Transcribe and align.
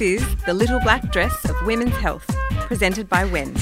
This 0.00 0.22
is 0.22 0.36
The 0.46 0.54
Little 0.54 0.80
Black 0.80 1.12
Dress 1.12 1.44
of 1.44 1.54
Women's 1.66 1.94
Health, 1.96 2.26
presented 2.60 3.06
by 3.06 3.26
Wen. 3.26 3.54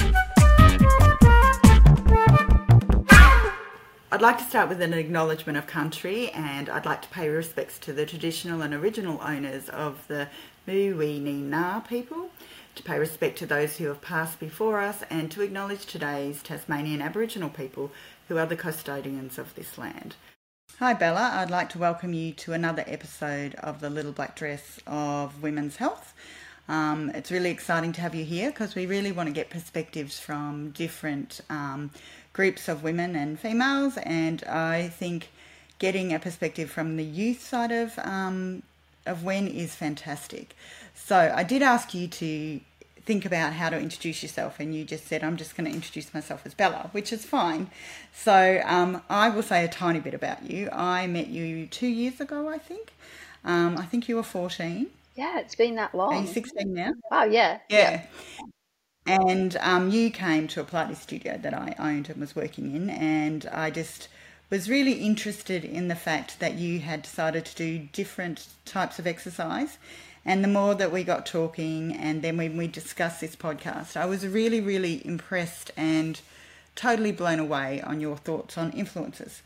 I'd 4.09 4.21
like 4.21 4.37
to 4.37 4.45
start 4.45 4.69
with 4.69 4.81
an 4.81 4.93
acknowledgement 4.93 5.57
of 5.57 5.67
country 5.67 6.31
and 6.31 6.69
I'd 6.69 6.85
like 6.85 7.01
to 7.01 7.09
pay 7.09 7.27
respects 7.27 7.77
to 7.79 7.91
the 7.91 8.05
traditional 8.05 8.61
and 8.61 8.73
original 8.73 9.19
owners 9.21 9.67
of 9.67 10.07
the 10.07 10.29
muwinina 10.65 11.85
people, 11.89 12.29
to 12.75 12.83
pay 12.83 12.97
respect 12.97 13.37
to 13.39 13.45
those 13.45 13.75
who 13.75 13.87
have 13.87 14.01
passed 14.01 14.39
before 14.39 14.79
us 14.79 15.03
and 15.09 15.29
to 15.31 15.41
acknowledge 15.41 15.85
today's 15.87 16.41
Tasmanian 16.41 17.01
Aboriginal 17.01 17.49
people 17.49 17.91
who 18.29 18.37
are 18.37 18.45
the 18.45 18.55
custodians 18.55 19.37
of 19.37 19.55
this 19.55 19.77
land. 19.77 20.15
Hi 20.79 20.93
Bella, 20.93 21.31
I'd 21.33 21.49
like 21.49 21.67
to 21.71 21.77
welcome 21.77 22.13
you 22.13 22.31
to 22.35 22.53
another 22.53 22.85
episode 22.87 23.53
of 23.55 23.81
the 23.81 23.89
Little 23.89 24.13
Black 24.13 24.37
Dress 24.37 24.79
of 24.87 25.43
Women's 25.43 25.75
Health. 25.75 26.13
Um, 26.69 27.09
it's 27.13 27.31
really 27.31 27.49
exciting 27.49 27.91
to 27.91 27.99
have 27.99 28.15
you 28.15 28.23
here 28.23 28.49
because 28.49 28.75
we 28.75 28.85
really 28.85 29.11
want 29.11 29.27
to 29.27 29.33
get 29.33 29.49
perspectives 29.49 30.21
from 30.21 30.69
different 30.69 31.41
um, 31.49 31.91
groups 32.31 32.69
of 32.69 32.81
women 32.81 33.17
and 33.17 33.37
females, 33.37 33.97
and 34.03 34.41
I 34.45 34.87
think 34.87 35.31
getting 35.79 36.13
a 36.13 36.19
perspective 36.19 36.71
from 36.71 36.95
the 36.95 37.03
youth 37.03 37.45
side 37.45 37.73
of 37.73 37.99
um, 37.99 38.63
of 39.05 39.25
Wen 39.25 39.49
is 39.49 39.75
fantastic. 39.75 40.55
So 40.95 41.33
I 41.35 41.43
did 41.43 41.61
ask 41.61 41.93
you 41.93 42.07
to 42.07 42.61
think 43.05 43.25
about 43.25 43.53
how 43.53 43.69
to 43.69 43.79
introduce 43.79 44.21
yourself, 44.23 44.59
and 44.59 44.75
you 44.75 44.85
just 44.85 45.07
said, 45.07 45.23
I'm 45.23 45.37
just 45.37 45.55
going 45.55 45.69
to 45.69 45.75
introduce 45.75 46.13
myself 46.13 46.45
as 46.45 46.53
Bella, 46.53 46.89
which 46.91 47.11
is 47.11 47.25
fine. 47.25 47.69
So 48.13 48.61
um, 48.65 49.01
I 49.09 49.29
will 49.29 49.43
say 49.43 49.63
a 49.63 49.67
tiny 49.67 49.99
bit 49.99 50.13
about 50.13 50.49
you. 50.49 50.69
I 50.71 51.07
met 51.07 51.27
you 51.27 51.67
two 51.67 51.87
years 51.87 52.19
ago, 52.19 52.49
I 52.49 52.57
think. 52.57 52.93
Um, 53.43 53.77
I 53.77 53.85
think 53.85 54.09
you 54.09 54.15
were 54.15 54.23
14. 54.23 54.87
Yeah, 55.15 55.39
it's 55.39 55.55
been 55.55 55.75
that 55.75 55.93
long. 55.93 56.13
Are 56.13 56.21
you 56.21 56.27
16 56.27 56.73
now? 56.73 56.91
Oh, 57.11 57.23
yeah. 57.23 57.59
Yeah. 57.69 58.03
yeah. 58.37 58.45
And 59.05 59.57
um, 59.61 59.89
you 59.89 60.11
came 60.11 60.47
to 60.49 60.61
a 60.61 60.63
Pilates 60.63 60.97
studio 60.97 61.37
that 61.41 61.53
I 61.53 61.75
owned 61.79 62.09
and 62.09 62.19
was 62.19 62.35
working 62.35 62.75
in, 62.75 62.89
and 62.89 63.49
I 63.51 63.71
just 63.71 64.07
was 64.49 64.69
really 64.69 64.93
interested 64.93 65.63
in 65.63 65.87
the 65.87 65.95
fact 65.95 66.39
that 66.39 66.55
you 66.55 66.79
had 66.79 67.03
decided 67.03 67.45
to 67.45 67.55
do 67.55 67.87
different 67.91 68.47
types 68.65 68.99
of 68.99 69.05
exercise 69.05 69.77
and 70.25 70.43
the 70.43 70.47
more 70.47 70.75
that 70.75 70.91
we 70.91 71.03
got 71.03 71.25
talking, 71.25 71.93
and 71.93 72.21
then 72.21 72.37
when 72.37 72.57
we 72.57 72.67
discussed 72.67 73.21
this 73.21 73.35
podcast, 73.35 73.95
I 73.95 74.05
was 74.05 74.27
really, 74.27 74.61
really 74.61 75.05
impressed 75.05 75.71
and 75.77 76.19
totally 76.75 77.11
blown 77.11 77.39
away 77.39 77.81
on 77.81 77.99
your 77.99 78.17
thoughts 78.17 78.57
on 78.57 78.71
influences. 78.71 79.41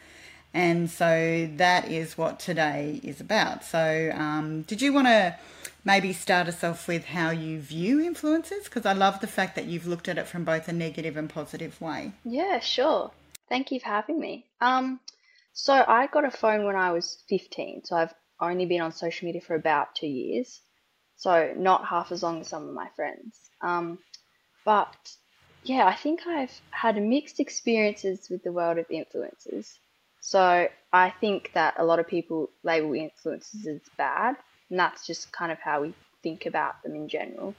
And 0.53 0.89
so 0.89 1.49
that 1.55 1.89
is 1.89 2.17
what 2.17 2.39
today 2.39 2.99
is 3.03 3.19
about. 3.19 3.63
So, 3.63 4.11
um, 4.13 4.61
did 4.63 4.81
you 4.81 4.93
want 4.93 5.07
to 5.07 5.35
maybe 5.83 6.13
start 6.13 6.47
us 6.47 6.63
off 6.63 6.87
with 6.87 7.05
how 7.05 7.31
you 7.31 7.59
view 7.59 7.99
influences? 7.99 8.65
Because 8.65 8.85
I 8.85 8.93
love 8.93 9.19
the 9.19 9.27
fact 9.27 9.55
that 9.55 9.65
you've 9.65 9.87
looked 9.87 10.07
at 10.07 10.19
it 10.19 10.27
from 10.27 10.43
both 10.43 10.67
a 10.67 10.73
negative 10.73 11.17
and 11.17 11.27
positive 11.29 11.81
way. 11.81 12.13
Yeah, 12.23 12.59
sure. 12.59 13.11
Thank 13.49 13.71
you 13.71 13.79
for 13.79 13.87
having 13.87 14.19
me. 14.19 14.45
Um, 14.61 14.99
so 15.53 15.73
I 15.87 16.07
got 16.07 16.25
a 16.25 16.31
phone 16.31 16.65
when 16.65 16.75
I 16.75 16.91
was 16.91 17.23
15, 17.29 17.85
so 17.85 17.95
I've 17.95 18.13
only 18.49 18.65
been 18.65 18.81
on 18.81 18.91
social 18.91 19.25
media 19.25 19.41
for 19.41 19.55
about 19.55 19.95
two 19.95 20.07
years, 20.07 20.61
so 21.15 21.53
not 21.57 21.85
half 21.85 22.11
as 22.11 22.23
long 22.23 22.41
as 22.41 22.47
some 22.47 22.67
of 22.67 22.73
my 22.73 22.89
friends. 22.95 23.39
Um, 23.61 23.99
but 24.65 24.95
yeah, 25.63 25.85
I 25.85 25.95
think 25.95 26.27
I've 26.27 26.61
had 26.71 27.01
mixed 27.01 27.39
experiences 27.39 28.29
with 28.29 28.43
the 28.43 28.51
world 28.51 28.77
of 28.77 28.87
influencers. 28.89 29.71
So 30.21 30.67
I 30.91 31.09
think 31.09 31.51
that 31.53 31.75
a 31.77 31.83
lot 31.83 31.99
of 31.99 32.07
people 32.07 32.49
label 32.63 32.91
influencers 32.91 33.67
as 33.67 33.81
bad, 33.97 34.37
and 34.69 34.79
that's 34.79 35.05
just 35.05 35.31
kind 35.31 35.51
of 35.51 35.59
how 35.59 35.81
we 35.81 35.93
think 36.21 36.45
about 36.45 36.81
them 36.83 36.95
in 36.95 37.09
general. 37.09 37.55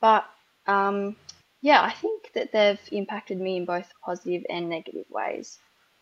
But 0.00 0.24
um, 0.66 1.16
yeah, 1.60 1.82
I 1.82 1.92
think 1.92 2.32
that 2.34 2.52
they've 2.52 2.80
impacted 2.92 3.40
me 3.40 3.56
in 3.56 3.64
both 3.64 3.90
positive 4.04 4.44
and 4.48 4.68
negative 4.68 5.06
ways. 5.10 5.58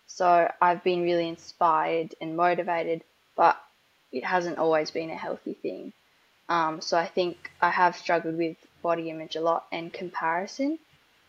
So 0.07 0.51
I've 0.61 0.85
been 0.85 1.03
really 1.03 1.29
inspired 1.29 2.15
and 2.21 2.37
motivated, 2.37 3.03
but 3.37 3.57
it 4.15 4.25
hasn't 4.25 4.59
always 4.59 4.91
been 4.93 5.11
a 5.11 5.17
healthy 5.17 5.55
thing. 5.55 5.93
Um, 6.49 6.81
so 6.81 6.97
I 6.97 7.07
think 7.07 7.51
I 7.61 7.71
have 7.71 7.97
struggled 7.97 8.37
with 8.39 8.57
body 8.81 9.11
image 9.11 9.35
a 9.35 9.41
lot 9.41 9.67
and 9.73 9.93
comparison. 9.93 10.79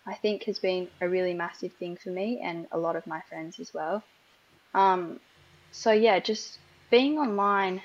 I 0.05 0.13
think 0.13 0.43
has 0.43 0.59
been 0.59 0.87
a 1.01 1.09
really 1.09 1.33
massive 1.33 1.73
thing 1.73 1.97
for 1.97 2.09
me 2.09 2.39
and 2.43 2.67
a 2.71 2.77
lot 2.77 2.95
of 2.95 3.07
my 3.07 3.21
friends 3.21 3.59
as 3.59 3.73
well. 3.73 4.03
Um, 4.75 5.19
so 5.71 5.91
yeah, 5.91 6.19
just 6.19 6.59
being 6.91 7.17
online. 7.17 7.81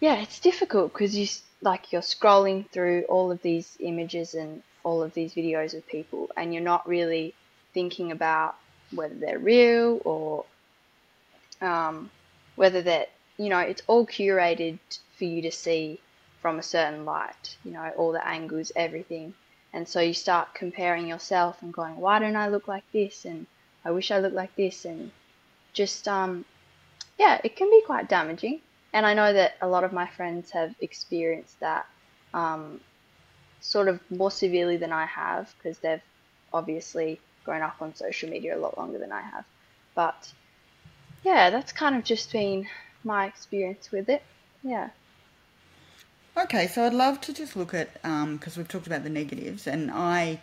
Yeah, 0.00 0.16
it's 0.22 0.40
difficult 0.40 0.92
because 0.92 1.16
you 1.16 1.26
like 1.60 1.92
you're 1.92 2.02
scrolling 2.02 2.68
through 2.70 3.02
all 3.08 3.30
of 3.30 3.42
these 3.42 3.76
images 3.80 4.34
and 4.34 4.62
all 4.84 5.02
of 5.02 5.12
these 5.12 5.34
videos 5.34 5.74
of 5.76 5.86
people, 5.86 6.30
and 6.36 6.52
you're 6.54 6.62
not 6.62 6.88
really 6.88 7.34
thinking 7.74 8.10
about 8.10 8.54
whether 8.94 9.14
they're 9.14 9.38
real 9.38 10.00
or 10.04 10.44
um, 11.60 12.10
whether 12.56 12.82
that 12.82 13.10
you 13.36 13.48
know 13.48 13.58
it's 13.58 13.82
all 13.86 14.06
curated 14.06 14.78
for 15.16 15.24
you 15.24 15.42
to 15.42 15.50
see 15.50 16.00
from 16.44 16.58
a 16.58 16.62
certain 16.62 17.06
light, 17.06 17.56
you 17.64 17.70
know, 17.70 17.90
all 17.96 18.12
the 18.12 18.28
angles, 18.28 18.70
everything. 18.76 19.32
And 19.72 19.88
so 19.88 20.00
you 20.00 20.12
start 20.12 20.52
comparing 20.52 21.08
yourself 21.08 21.62
and 21.62 21.72
going, 21.72 21.96
why 21.96 22.18
don't 22.18 22.36
I 22.36 22.48
look 22.48 22.68
like 22.68 22.84
this? 22.92 23.24
And 23.24 23.46
I 23.82 23.92
wish 23.92 24.10
I 24.10 24.18
looked 24.18 24.34
like 24.34 24.54
this. 24.54 24.84
And 24.84 25.10
just, 25.72 26.06
um, 26.06 26.44
yeah, 27.18 27.40
it 27.42 27.56
can 27.56 27.70
be 27.70 27.80
quite 27.86 28.10
damaging. 28.10 28.60
And 28.92 29.06
I 29.06 29.14
know 29.14 29.32
that 29.32 29.56
a 29.62 29.66
lot 29.66 29.84
of 29.84 29.92
my 29.94 30.06
friends 30.06 30.50
have 30.50 30.74
experienced 30.82 31.58
that 31.60 31.86
um, 32.34 32.78
sort 33.60 33.88
of 33.88 33.98
more 34.10 34.30
severely 34.30 34.76
than 34.76 34.92
I 34.92 35.06
have 35.06 35.50
because 35.56 35.78
they've 35.78 36.02
obviously 36.52 37.18
grown 37.42 37.62
up 37.62 37.76
on 37.80 37.94
social 37.94 38.28
media 38.28 38.54
a 38.54 38.60
lot 38.60 38.76
longer 38.76 38.98
than 38.98 39.12
I 39.12 39.22
have. 39.22 39.46
But 39.94 40.30
yeah, 41.24 41.48
that's 41.48 41.72
kind 41.72 41.96
of 41.96 42.04
just 42.04 42.30
been 42.30 42.68
my 43.04 43.26
experience 43.26 43.90
with 43.90 44.08
it. 44.08 44.22
Yeah. 44.62 44.90
Okay, 46.36 46.66
so 46.66 46.84
I'd 46.84 46.94
love 46.94 47.20
to 47.22 47.32
just 47.32 47.54
look 47.54 47.74
at 47.74 47.92
because 47.94 48.56
um, 48.56 48.56
we've 48.56 48.66
talked 48.66 48.88
about 48.88 49.04
the 49.04 49.10
negatives, 49.10 49.68
and 49.68 49.88
I, 49.92 50.40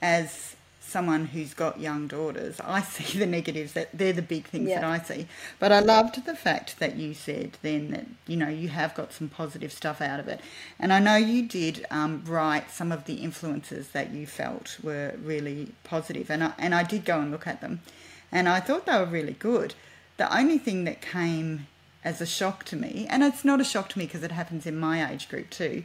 as 0.00 0.54
someone 0.80 1.26
who's 1.26 1.52
got 1.52 1.80
young 1.80 2.06
daughters, 2.06 2.60
I 2.60 2.82
see 2.82 3.18
the 3.18 3.26
negatives. 3.26 3.72
That 3.72 3.88
they're 3.92 4.12
the 4.12 4.22
big 4.22 4.44
things 4.44 4.68
yeah. 4.68 4.80
that 4.80 4.88
I 4.88 4.98
see. 5.00 5.26
But 5.58 5.72
I 5.72 5.80
loved 5.80 6.24
the 6.26 6.36
fact 6.36 6.78
that 6.78 6.94
you 6.96 7.12
said 7.12 7.58
then 7.62 7.90
that 7.90 8.06
you 8.28 8.36
know 8.36 8.48
you 8.48 8.68
have 8.68 8.94
got 8.94 9.12
some 9.12 9.28
positive 9.28 9.72
stuff 9.72 10.00
out 10.00 10.20
of 10.20 10.28
it, 10.28 10.40
and 10.78 10.92
I 10.92 11.00
know 11.00 11.16
you 11.16 11.48
did 11.48 11.86
um, 11.90 12.22
write 12.24 12.70
some 12.70 12.92
of 12.92 13.06
the 13.06 13.14
influences 13.14 13.88
that 13.88 14.12
you 14.12 14.28
felt 14.28 14.78
were 14.80 15.14
really 15.24 15.72
positive, 15.82 16.30
and 16.30 16.44
I, 16.44 16.52
and 16.56 16.72
I 16.72 16.84
did 16.84 17.04
go 17.04 17.20
and 17.20 17.32
look 17.32 17.48
at 17.48 17.60
them, 17.60 17.80
and 18.30 18.48
I 18.48 18.60
thought 18.60 18.86
they 18.86 18.96
were 18.96 19.06
really 19.06 19.34
good. 19.34 19.74
The 20.18 20.32
only 20.36 20.58
thing 20.58 20.84
that 20.84 21.02
came 21.02 21.66
as 22.04 22.20
a 22.20 22.26
shock 22.26 22.64
to 22.64 22.76
me, 22.76 23.06
and 23.08 23.22
it's 23.22 23.44
not 23.44 23.60
a 23.60 23.64
shock 23.64 23.88
to 23.90 23.98
me 23.98 24.06
because 24.06 24.22
it 24.22 24.32
happens 24.32 24.66
in 24.66 24.78
my 24.78 25.10
age 25.10 25.28
group 25.28 25.50
too, 25.50 25.84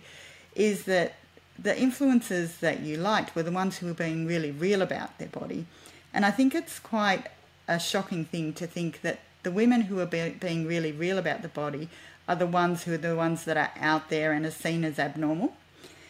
is 0.55 0.85
that 0.85 1.16
the 1.59 1.79
influences 1.79 2.57
that 2.57 2.81
you 2.81 2.97
liked 2.97 3.35
were 3.35 3.44
the 3.44 3.51
ones 3.51 3.78
who 3.78 3.88
were 3.88 3.94
being 3.94 4.25
really 4.25 4.51
real 4.51 4.81
about 4.81 5.17
their 5.17 5.28
body. 5.28 5.66
And 6.13 6.25
I 6.25 6.31
think 6.31 6.53
it's 6.53 6.79
quite 6.79 7.28
a 7.67 7.79
shocking 7.79 8.25
thing 8.25 8.53
to 8.53 8.67
think 8.67 9.01
that 9.01 9.19
the 9.44 9.51
women 9.51 9.81
who 9.81 10.00
are 10.00 10.05
be- 10.05 10.35
being 10.39 10.67
really 10.67 10.91
real 10.91 11.17
about 11.17 11.41
the 11.41 11.47
body 11.47 11.89
are 12.28 12.35
the 12.35 12.47
ones 12.47 12.84
who 12.84 12.94
are 12.94 12.97
the 12.97 13.16
ones 13.16 13.45
that 13.45 13.57
are 13.57 13.72
out 13.79 14.09
there 14.09 14.31
and 14.31 14.45
are 14.45 14.51
seen 14.51 14.84
as 14.84 14.99
abnormal. 14.99 15.55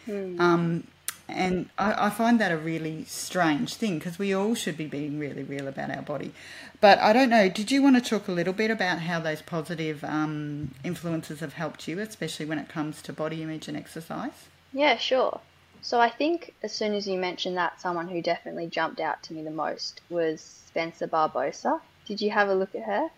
Mm. 0.06 0.40
Um, 0.40 0.84
and 1.28 1.68
I, 1.76 2.06
I, 2.06 2.10
find 2.10 2.40
that 2.40 2.50
a 2.50 2.56
really 2.56 3.04
strange 3.04 3.74
thing 3.74 3.98
because 3.98 4.18
we 4.18 4.34
all 4.34 4.54
should 4.54 4.76
be 4.76 4.86
being 4.86 5.18
really 5.18 5.42
real 5.42 5.68
about 5.68 5.90
our 5.90 6.02
body. 6.02 6.32
But 6.80 6.98
I 6.98 7.12
don't 7.12 7.28
know, 7.28 7.48
did 7.48 7.70
you 7.70 7.82
want 7.82 8.02
to 8.02 8.10
talk 8.10 8.28
a 8.28 8.32
little 8.32 8.52
bit 8.52 8.70
about 8.70 9.00
how 9.00 9.20
those 9.20 9.42
positive 9.42 10.02
um, 10.04 10.74
influences 10.84 11.40
have 11.40 11.52
helped 11.54 11.86
you, 11.86 11.98
especially 11.98 12.46
when 12.46 12.58
it 12.58 12.68
comes 12.68 13.02
to 13.02 13.12
body 13.12 13.42
image 13.42 13.68
and 13.68 13.76
exercise? 13.76 14.48
Yeah, 14.72 14.96
sure. 14.96 15.40
So 15.82 16.00
I 16.00 16.10
think 16.10 16.54
as 16.62 16.72
soon 16.72 16.94
as 16.94 17.06
you 17.06 17.18
mentioned 17.18 17.56
that, 17.56 17.80
someone 17.80 18.08
who 18.08 18.22
definitely 18.22 18.66
jumped 18.66 19.00
out 19.00 19.22
to 19.24 19.34
me 19.34 19.42
the 19.42 19.50
most 19.50 20.00
was 20.08 20.40
Spencer 20.40 21.06
Barbosa. 21.06 21.80
Did 22.06 22.20
you 22.20 22.30
have 22.30 22.48
a 22.48 22.54
look 22.54 22.74
at 22.74 22.82
her? 22.84 23.10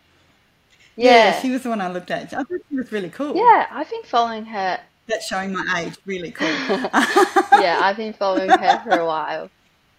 Yeah, 0.96 1.10
yeah 1.10 1.40
she 1.40 1.50
was 1.50 1.62
the 1.62 1.68
one 1.68 1.80
I 1.80 1.90
looked 1.90 2.10
at. 2.10 2.32
I 2.34 2.42
thought 2.42 2.60
she 2.68 2.76
was 2.76 2.90
really 2.92 3.10
cool. 3.10 3.36
Yeah, 3.36 3.66
I've 3.70 3.88
been 3.88 4.02
following 4.02 4.46
her 4.46 4.80
that's 5.06 5.26
showing 5.26 5.52
my 5.52 5.84
age. 5.84 5.96
Really 6.06 6.30
cool. 6.40 6.48
yeah, 6.48 7.80
I've 7.82 7.96
been 7.96 8.12
following 8.12 8.50
her 8.50 8.80
for 8.82 8.98
a 8.98 9.06
while. 9.14 9.50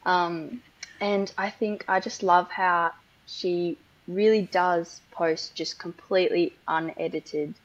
Um, 0.06 0.62
and 1.00 1.32
I 1.38 1.50
think 1.50 1.86
I 1.88 2.00
just 2.00 2.24
love 2.24 2.50
how 2.50 2.92
she 3.26 3.78
really 4.08 4.44
does 4.44 5.02
post 5.12 5.56
just 5.56 5.80
completely 5.80 6.54
unedited 6.68 7.56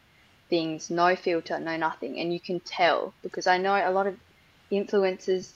things, 0.48 0.90
no 0.90 1.16
filter, 1.16 1.58
no 1.58 1.76
nothing. 1.76 2.18
And 2.18 2.32
you 2.32 2.40
can 2.40 2.60
tell 2.60 3.14
because 3.22 3.46
I 3.46 3.58
know 3.58 3.74
a 3.74 3.90
lot 3.90 4.06
of 4.06 4.16
influencers, 4.70 5.52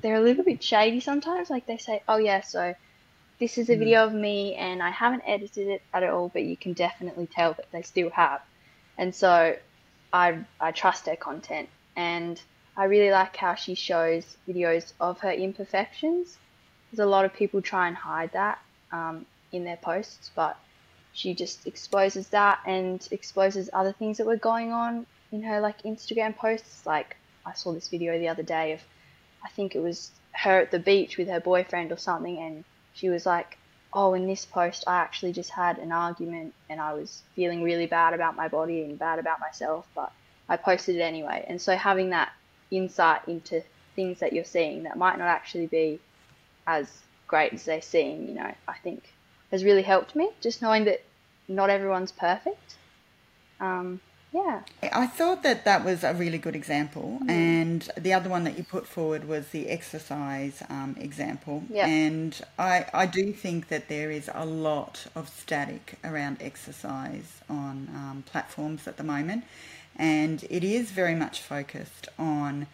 they're 0.00 0.16
a 0.16 0.20
little 0.20 0.44
bit 0.44 0.62
shady 0.62 1.00
sometimes. 1.00 1.50
Like 1.50 1.66
they 1.66 1.76
say, 1.78 2.02
oh, 2.08 2.16
yeah, 2.16 2.40
so 2.40 2.74
this 3.38 3.58
is 3.58 3.68
a 3.68 3.74
hmm. 3.74 3.80
video 3.80 4.06
of 4.06 4.14
me 4.14 4.54
and 4.54 4.82
I 4.82 4.90
haven't 4.90 5.22
edited 5.26 5.68
it 5.68 5.82
at 5.92 6.02
all, 6.04 6.28
but 6.28 6.42
you 6.42 6.56
can 6.56 6.72
definitely 6.72 7.26
tell 7.26 7.52
that 7.54 7.70
they 7.72 7.82
still 7.82 8.10
have. 8.10 8.40
And 8.98 9.14
so 9.14 9.56
I 10.12 10.44
I 10.60 10.72
trust 10.72 11.06
her 11.06 11.16
content 11.16 11.68
and 11.96 12.40
I 12.76 12.84
really 12.84 13.10
like 13.10 13.36
how 13.36 13.54
she 13.54 13.74
shows 13.74 14.36
videos 14.48 14.92
of 15.00 15.20
her 15.20 15.30
imperfections. 15.30 16.38
There's 16.90 17.06
a 17.06 17.10
lot 17.10 17.24
of 17.24 17.34
people 17.34 17.60
try 17.60 17.88
and 17.88 17.96
hide 17.96 18.32
that 18.32 18.60
um, 18.92 19.26
in 19.52 19.64
their 19.64 19.76
posts, 19.76 20.30
but 20.34 20.56
she 21.12 21.34
just 21.34 21.66
exposes 21.66 22.28
that 22.28 22.60
and 22.66 23.06
exposes 23.10 23.68
other 23.72 23.92
things 23.92 24.16
that 24.18 24.26
were 24.26 24.36
going 24.36 24.72
on 24.72 25.06
in 25.32 25.42
her 25.42 25.60
like 25.60 25.82
Instagram 25.82 26.36
posts. 26.36 26.86
Like 26.86 27.16
I 27.44 27.52
saw 27.52 27.72
this 27.72 27.88
video 27.88 28.18
the 28.18 28.28
other 28.28 28.42
day 28.42 28.72
of, 28.72 28.80
I 29.44 29.48
think 29.48 29.74
it 29.74 29.80
was 29.80 30.10
her 30.32 30.60
at 30.60 30.70
the 30.70 30.78
beach 30.78 31.18
with 31.18 31.28
her 31.28 31.40
boyfriend 31.40 31.92
or 31.92 31.98
something, 31.98 32.38
and 32.38 32.64
she 32.94 33.10
was 33.10 33.26
like, 33.26 33.58
"Oh, 33.92 34.14
in 34.14 34.26
this 34.26 34.44
post, 34.44 34.84
I 34.86 34.96
actually 34.96 35.32
just 35.32 35.50
had 35.50 35.78
an 35.78 35.92
argument 35.92 36.54
and 36.68 36.80
I 36.80 36.94
was 36.94 37.22
feeling 37.34 37.62
really 37.62 37.86
bad 37.86 38.14
about 38.14 38.36
my 38.36 38.48
body 38.48 38.82
and 38.82 38.98
bad 38.98 39.18
about 39.18 39.40
myself, 39.40 39.86
but 39.94 40.12
I 40.48 40.56
posted 40.56 40.96
it 40.96 41.00
anyway." 41.00 41.44
And 41.48 41.60
so 41.60 41.76
having 41.76 42.10
that 42.10 42.32
insight 42.70 43.28
into 43.28 43.62
things 43.94 44.20
that 44.20 44.32
you're 44.32 44.44
seeing 44.44 44.84
that 44.84 44.96
might 44.96 45.18
not 45.18 45.28
actually 45.28 45.66
be 45.66 46.00
as 46.66 47.02
great 47.26 47.52
as 47.52 47.64
they 47.64 47.80
seem, 47.80 48.28
you 48.28 48.34
know, 48.34 48.54
I 48.68 48.74
think 48.78 49.12
has 49.50 49.64
really 49.64 49.82
helped 49.82 50.16
me. 50.16 50.30
Just 50.40 50.62
knowing 50.62 50.84
that 50.84 51.02
not 51.48 51.70
everyone's 51.70 52.12
perfect. 52.12 52.76
Um, 53.60 54.00
yeah. 54.32 54.62
I 54.92 55.06
thought 55.06 55.42
that 55.42 55.64
that 55.64 55.84
was 55.84 56.04
a 56.04 56.14
really 56.14 56.38
good 56.38 56.56
example. 56.56 57.18
Mm. 57.22 57.30
And 57.30 57.90
the 57.96 58.14
other 58.14 58.30
one 58.30 58.44
that 58.44 58.56
you 58.56 58.64
put 58.64 58.86
forward 58.86 59.28
was 59.28 59.48
the 59.48 59.68
exercise 59.68 60.62
um, 60.70 60.96
example. 60.98 61.64
Yeah. 61.68 61.86
And 61.86 62.40
I, 62.58 62.86
I 62.94 63.06
do 63.06 63.32
think 63.32 63.68
that 63.68 63.88
there 63.88 64.10
is 64.10 64.30
a 64.32 64.46
lot 64.46 65.06
of 65.14 65.28
static 65.28 65.98
around 66.02 66.38
exercise 66.40 67.40
on 67.48 67.88
um, 67.94 68.24
platforms 68.26 68.88
at 68.88 68.96
the 68.96 69.04
moment. 69.04 69.44
And 69.96 70.42
it 70.48 70.64
is 70.64 70.90
very 70.90 71.14
much 71.14 71.40
focused 71.40 72.08
on 72.18 72.66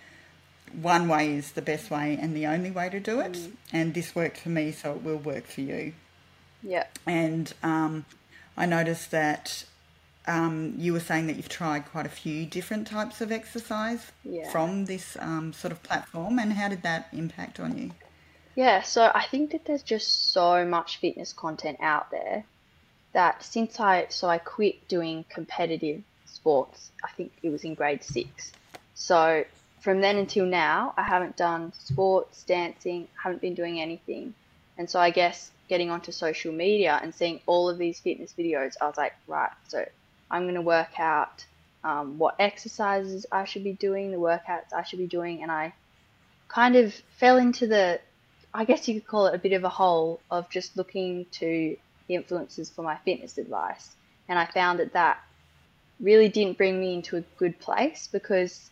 one 0.73 1.09
way 1.09 1.35
is 1.35 1.53
the 1.53 1.63
best 1.63 1.91
way 1.91 2.17
and 2.21 2.37
the 2.37 2.47
only 2.47 2.71
way 2.71 2.89
to 2.91 3.01
do 3.01 3.21
it. 3.21 3.33
Mm. 3.33 3.53
And 3.73 3.95
this 3.95 4.15
worked 4.15 4.39
for 4.39 4.51
me, 4.51 4.71
so 4.71 4.93
it 4.93 5.03
will 5.03 5.17
work 5.17 5.47
for 5.47 5.63
you. 5.63 5.95
Yeah. 6.63 6.85
And 7.07 7.53
um, 7.63 8.05
I 8.57 8.67
noticed 8.67 9.11
that 9.11 9.65
um, 10.29 10.75
you 10.77 10.93
were 10.93 11.01
saying 11.01 11.27
that 11.27 11.37
you've 11.37 11.49
tried 11.49 11.87
quite 11.87 12.07
a 12.07 12.11
few 12.11 12.45
different 12.47 12.87
types 12.87 13.21
of 13.21 13.33
exercise 13.33 14.13
yeah. 14.25 14.49
from 14.51 14.85
this 14.85 15.17
um, 15.21 15.53
sort 15.53 15.73
of 15.73 15.83
platform, 15.83 16.39
and 16.39 16.53
how 16.53 16.69
did 16.69 16.83
that 16.83 17.09
impact 17.13 17.59
on 17.59 17.77
you? 17.77 17.91
Yeah, 18.55 18.83
so 18.83 19.11
I 19.15 19.25
think 19.25 19.53
that 19.53 19.65
there's 19.65 19.83
just 19.83 20.33
so 20.33 20.65
much 20.67 20.99
fitness 20.99 21.33
content 21.33 21.79
out 21.81 22.11
there 22.11 22.45
that 23.13 23.43
since 23.43 23.81
I 23.81 24.07
so 24.11 24.29
I 24.29 24.39
quit 24.39 24.87
doing 24.89 25.25
competitive 25.29 26.03
sports, 26.27 26.91
I 27.03 27.09
think 27.13 27.33
it 27.43 27.49
was 27.51 27.65
in 27.65 27.75
grade 27.75 28.05
six. 28.05 28.53
So 28.95 29.45
from 29.81 30.01
then 30.01 30.17
until 30.17 30.45
now, 30.45 30.93
I 30.97 31.05
haven't 31.05 31.37
done 31.37 31.73
sports, 31.79 32.43
dancing, 32.43 33.09
haven't 33.23 33.41
been 33.41 33.55
doing 33.55 33.81
anything. 33.81 34.35
And 34.77 34.91
so 34.91 35.01
I 35.01 35.11
guess 35.11 35.51
getting 35.69 35.91
onto 35.91 36.13
social 36.13 36.53
media 36.53 36.99
and 37.03 37.15
seeing 37.15 37.41
all 37.47 37.69
of 37.69 37.79
these 37.79 38.01
fitness 38.01 38.35
videos, 38.37 38.75
I 38.81 38.87
was 38.87 38.97
like, 38.97 39.15
right, 39.27 39.51
so 39.69 39.85
I'm 40.31 40.43
going 40.45 40.55
to 40.55 40.61
work 40.63 40.99
out 40.99 41.45
um, 41.85 42.19
what 42.19 42.37
exercises 42.39 43.27
I 43.31 43.45
should 43.45 43.65
be 43.65 43.73
doing, 43.73 44.11
the 44.11 44.19
workouts 44.19 44.73
I 44.77 44.83
should 44.83 44.99
be 44.99 45.07
doing, 45.07 45.43
and 45.43 45.51
I 45.51 45.73
kind 46.49 46.77
of 46.77 46.95
fell 47.19 47.37
into 47.37 47.67
the, 47.67 48.01
I 48.53 48.65
guess 48.65 48.89
you 48.89 48.95
could 48.95 49.07
call 49.07 49.27
it 49.27 49.35
a 49.35 49.39
bit 49.39 49.53
of 49.53 49.65
a 49.65 49.69
hole 49.69 50.21
of 50.31 50.51
just 50.51 50.77
looking 50.77 51.27
to 51.33 51.77
the 52.07 52.15
influencers 52.15 52.73
for 52.73 52.83
my 52.83 52.97
fitness 53.05 53.39
advice. 53.39 53.95
And 54.29 54.39
I 54.39 54.47
found 54.47 54.81
that 54.81 54.93
that 54.95 55.19
really 56.01 56.29
didn't 56.29 56.59
bring 56.59 56.81
me 56.81 56.95
into 56.95 57.17
a 57.17 57.23
good 57.39 57.59
place 57.59 58.09
because 58.11 58.71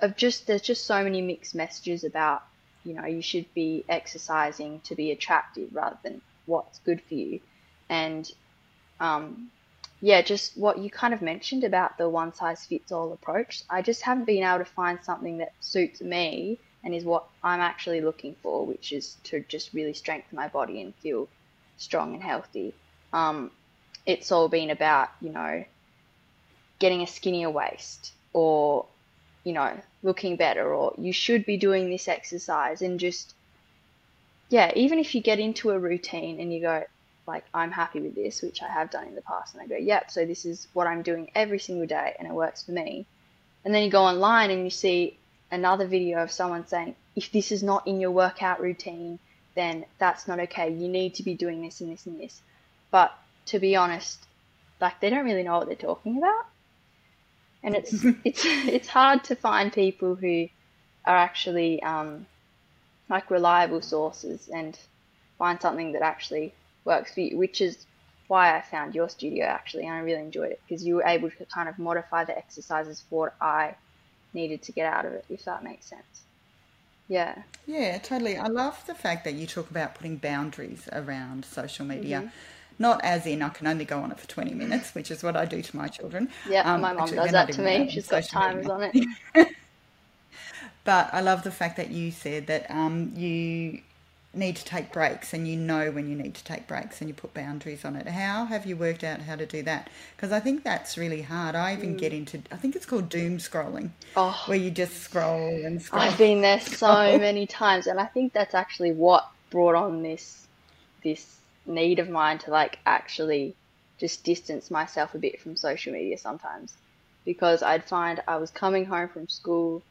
of 0.00 0.16
just, 0.16 0.46
there's 0.46 0.62
just 0.62 0.86
so 0.86 1.02
many 1.02 1.22
mixed 1.22 1.54
messages 1.54 2.04
about, 2.04 2.42
you 2.84 2.94
know, 2.94 3.06
you 3.06 3.22
should 3.22 3.52
be 3.54 3.84
exercising 3.88 4.80
to 4.84 4.94
be 4.94 5.10
attractive 5.10 5.68
rather 5.72 5.98
than 6.02 6.20
what's 6.46 6.78
good 6.80 7.00
for 7.08 7.14
you. 7.14 7.40
And 7.88 8.30
um, 9.00 9.50
yeah, 10.00 10.22
just 10.22 10.56
what 10.56 10.78
you 10.78 10.90
kind 10.90 11.14
of 11.14 11.22
mentioned 11.22 11.64
about 11.64 11.96
the 11.96 12.08
one 12.08 12.34
size 12.34 12.64
fits 12.66 12.92
all 12.92 13.12
approach. 13.12 13.62
I 13.70 13.82
just 13.82 14.02
haven't 14.02 14.26
been 14.26 14.42
able 14.42 14.58
to 14.58 14.64
find 14.64 14.98
something 15.02 15.38
that 15.38 15.52
suits 15.60 16.00
me 16.00 16.58
and 16.84 16.94
is 16.94 17.04
what 17.04 17.24
I'm 17.42 17.60
actually 17.60 18.00
looking 18.00 18.36
for, 18.42 18.66
which 18.66 18.92
is 18.92 19.16
to 19.24 19.40
just 19.48 19.72
really 19.72 19.94
strengthen 19.94 20.36
my 20.36 20.48
body 20.48 20.82
and 20.82 20.94
feel 20.96 21.28
strong 21.78 22.14
and 22.14 22.22
healthy. 22.22 22.74
Um, 23.12 23.50
it's 24.04 24.30
all 24.30 24.48
been 24.48 24.70
about, 24.70 25.08
you 25.20 25.30
know, 25.30 25.64
getting 26.78 27.02
a 27.02 27.06
skinnier 27.06 27.50
waist 27.50 28.12
or, 28.34 28.86
you 29.44 29.52
know, 29.52 29.72
looking 30.02 30.36
better 30.36 30.74
or 30.74 30.94
you 30.98 31.12
should 31.12 31.46
be 31.46 31.56
doing 31.56 31.90
this 31.90 32.06
exercise 32.06 32.82
and 32.82 33.00
just, 33.00 33.34
yeah, 34.50 34.70
even 34.76 34.98
if 34.98 35.14
you 35.14 35.22
get 35.22 35.40
into 35.40 35.70
a 35.70 35.78
routine 35.78 36.38
and 36.38 36.52
you 36.52 36.60
go, 36.60 36.84
like 37.26 37.44
I'm 37.52 37.70
happy 37.70 38.00
with 38.00 38.14
this, 38.14 38.42
which 38.42 38.62
I 38.62 38.68
have 38.68 38.90
done 38.90 39.06
in 39.08 39.14
the 39.14 39.22
past, 39.22 39.54
and 39.54 39.62
I 39.62 39.66
go, 39.66 39.76
yep, 39.76 40.10
so 40.10 40.24
this 40.24 40.44
is 40.44 40.68
what 40.72 40.86
I'm 40.86 41.02
doing 41.02 41.30
every 41.34 41.58
single 41.58 41.86
day, 41.86 42.14
and 42.18 42.28
it 42.28 42.34
works 42.34 42.62
for 42.62 42.72
me. 42.72 43.06
And 43.64 43.74
then 43.74 43.82
you 43.82 43.90
go 43.90 44.02
online 44.02 44.50
and 44.50 44.62
you 44.62 44.70
see 44.70 45.18
another 45.50 45.86
video 45.86 46.22
of 46.22 46.30
someone 46.30 46.66
saying, 46.66 46.94
if 47.16 47.32
this 47.32 47.50
is 47.50 47.62
not 47.62 47.86
in 47.86 48.00
your 48.00 48.10
workout 48.10 48.60
routine, 48.60 49.18
then 49.54 49.86
that's 49.98 50.28
not 50.28 50.38
okay. 50.38 50.72
You 50.72 50.88
need 50.88 51.14
to 51.14 51.22
be 51.22 51.34
doing 51.34 51.62
this 51.62 51.80
and 51.80 51.90
this 51.90 52.06
and 52.06 52.20
this. 52.20 52.40
But 52.90 53.12
to 53.46 53.58
be 53.58 53.74
honest, 53.74 54.18
like 54.80 55.00
they 55.00 55.10
don't 55.10 55.24
really 55.24 55.42
know 55.42 55.58
what 55.58 55.66
they're 55.66 55.76
talking 55.76 56.18
about, 56.18 56.46
and 57.62 57.74
it's 57.74 57.92
it's 58.24 58.44
it's 58.44 58.88
hard 58.88 59.24
to 59.24 59.34
find 59.34 59.72
people 59.72 60.14
who 60.14 60.48
are 61.04 61.16
actually 61.16 61.82
um, 61.82 62.26
like 63.08 63.30
reliable 63.30 63.80
sources 63.80 64.48
and 64.48 64.78
find 65.38 65.60
something 65.60 65.92
that 65.92 66.02
actually 66.02 66.52
works 66.86 67.12
for 67.12 67.20
you, 67.20 67.36
which 67.36 67.60
is 67.60 67.84
why 68.28 68.56
I 68.56 68.62
found 68.62 68.94
your 68.94 69.08
studio 69.08 69.44
actually, 69.44 69.84
and 69.84 69.94
I 69.94 69.98
really 69.98 70.20
enjoyed 70.20 70.52
it 70.52 70.60
because 70.66 70.84
you 70.84 70.96
were 70.96 71.04
able 71.04 71.30
to 71.30 71.44
kind 71.46 71.68
of 71.68 71.78
modify 71.78 72.24
the 72.24 72.36
exercises 72.36 73.02
for 73.10 73.26
what 73.26 73.34
I 73.40 73.74
needed 74.32 74.62
to 74.62 74.72
get 74.72 74.92
out 74.92 75.04
of 75.04 75.12
it, 75.12 75.24
if 75.28 75.44
that 75.44 75.62
makes 75.62 75.86
sense. 75.86 76.22
Yeah. 77.08 77.42
Yeah, 77.66 77.98
totally. 77.98 78.36
I 78.36 78.46
love 78.46 78.82
the 78.86 78.94
fact 78.94 79.24
that 79.24 79.34
you 79.34 79.46
talk 79.46 79.70
about 79.70 79.94
putting 79.94 80.16
boundaries 80.16 80.88
around 80.92 81.44
social 81.44 81.84
media. 81.84 82.18
Mm-hmm. 82.18 82.28
Not 82.78 83.02
as 83.04 83.26
in 83.26 83.42
I 83.42 83.48
can 83.48 83.66
only 83.66 83.86
go 83.86 84.00
on 84.00 84.10
it 84.12 84.20
for 84.20 84.28
20 84.28 84.52
minutes, 84.52 84.94
which 84.94 85.10
is 85.10 85.22
what 85.22 85.34
I 85.34 85.46
do 85.46 85.62
to 85.62 85.76
my 85.76 85.88
children. 85.88 86.28
Yeah, 86.48 86.70
um, 86.70 86.82
my 86.82 86.92
mom 86.92 87.10
does 87.10 87.30
that 87.32 87.52
to 87.52 87.62
me. 87.62 87.88
She's 87.90 88.06
got 88.06 88.24
timers 88.24 88.66
on 88.66 88.90
it. 88.92 89.06
but 90.84 91.08
I 91.12 91.22
love 91.22 91.42
the 91.42 91.50
fact 91.50 91.78
that 91.78 91.90
you 91.90 92.10
said 92.10 92.48
that 92.48 92.70
um, 92.70 93.12
you 93.16 93.80
need 94.36 94.56
to 94.56 94.64
take 94.64 94.92
breaks 94.92 95.32
and 95.32 95.48
you 95.48 95.56
know 95.56 95.90
when 95.90 96.08
you 96.08 96.16
need 96.16 96.34
to 96.34 96.44
take 96.44 96.66
breaks 96.66 97.00
and 97.00 97.08
you 97.08 97.14
put 97.14 97.34
boundaries 97.34 97.84
on 97.84 97.96
it. 97.96 98.06
How 98.08 98.44
have 98.44 98.66
you 98.66 98.76
worked 98.76 99.02
out 99.02 99.22
how 99.22 99.36
to 99.36 99.46
do 99.46 99.62
that? 99.62 99.88
Because 100.14 100.32
I 100.32 100.40
think 100.40 100.62
that's 100.62 100.98
really 100.98 101.22
hard. 101.22 101.54
I 101.54 101.72
even 101.72 101.94
mm. 101.94 101.98
get 101.98 102.12
into, 102.12 102.42
I 102.52 102.56
think 102.56 102.76
it's 102.76 102.86
called 102.86 103.08
doom 103.08 103.38
scrolling, 103.38 103.90
oh, 104.16 104.42
where 104.46 104.58
you 104.58 104.70
just 104.70 104.96
scroll 104.98 105.64
and 105.64 105.80
scroll. 105.80 106.02
I've 106.02 106.18
been 106.18 106.40
there 106.40 106.60
so 106.60 106.86
many 107.18 107.46
times, 107.46 107.86
and 107.86 107.98
I 107.98 108.06
think 108.06 108.32
that's 108.32 108.54
actually 108.54 108.92
what 108.92 109.28
brought 109.50 109.74
on 109.74 110.02
this 110.02 110.46
this 111.02 111.36
need 111.66 111.98
of 111.98 112.08
mine 112.08 112.38
to 112.38 112.50
like 112.50 112.78
actually 112.86 113.54
just 113.98 114.24
distance 114.24 114.70
myself 114.70 115.14
a 115.14 115.18
bit 115.18 115.40
from 115.40 115.56
social 115.56 115.92
media 115.92 116.18
sometimes 116.18 116.74
because 117.24 117.62
I'd 117.62 117.84
find 117.84 118.22
I 118.26 118.36
was 118.36 118.50
coming 118.50 118.84
home 118.84 119.08
from 119.08 119.28
school 119.28 119.82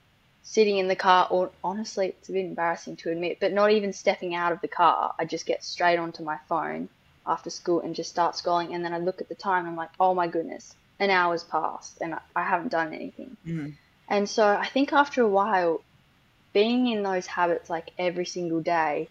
sitting 0.46 0.78
in 0.78 0.88
the 0.88 0.96
car, 0.96 1.28
or 1.32 1.50
honestly, 1.64 2.10
it's 2.10 2.30
a 2.30 2.32
bit 2.32 2.46
embarrassing 2.46 2.96
to 2.98 3.10
admit, 3.10 3.40
but 3.42 3.52
not 3.52 3.72
even 3.72 3.92
stepping 3.92 4.36
out 4.36 4.52
of 4.52 4.62
the 4.62 4.68
car. 4.68 5.14
I 5.20 5.26
just 5.26 5.48
get 5.48 5.64
straight 5.64 5.98
onto 5.98 6.24
my 6.24 6.38
phone 6.48 6.88
after 7.26 7.50
school 7.50 7.82
and 7.82 7.96
just 7.96 8.12
start 8.12 8.36
scrolling. 8.36 8.74
And 8.74 8.86
then 8.86 8.94
I 8.94 9.00
look 9.00 9.22
at 9.22 9.28
the 9.28 9.36
time 9.36 9.66
and 9.66 9.70
I'm 9.70 9.76
like, 9.76 9.90
oh 10.00 10.14
my 10.14 10.28
goodness, 10.28 10.76
an 11.00 11.10
hour's 11.10 11.44
passed 11.44 11.98
and 12.00 12.16
I 12.36 12.44
haven't 12.44 12.72
done 12.72 12.94
anything. 12.94 13.36
Mm-hmm. 13.46 13.70
And 14.08 14.30
so 14.30 14.48
I 14.48 14.68
think 14.68 14.94
after 14.94 15.24
a 15.24 15.28
while, 15.28 15.82
being 16.54 16.88
in 16.88 17.02
those 17.02 17.26
habits 17.26 17.70
like 17.70 17.90
every 17.98 18.26
single 18.26 18.62
day 18.62 19.10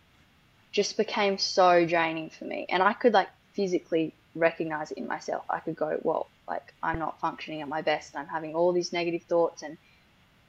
just 0.70 0.96
became 0.96 1.36
so 1.36 1.84
draining 1.84 2.30
for 2.30 2.44
me. 2.44 2.64
And 2.68 2.80
I 2.80 2.92
could 2.92 3.12
like 3.12 3.28
physically 3.54 4.14
recognize 4.36 4.92
it 4.92 4.98
in 4.98 5.08
myself. 5.08 5.44
I 5.50 5.58
could 5.58 5.74
go, 5.74 5.98
well, 6.02 6.28
like 6.46 6.72
I'm 6.80 7.00
not 7.00 7.18
functioning 7.20 7.60
at 7.60 7.68
my 7.68 7.82
best. 7.82 8.16
I'm 8.16 8.28
having 8.28 8.54
all 8.54 8.72
these 8.72 8.92
negative 8.92 9.22
thoughts 9.22 9.62
and 9.62 9.76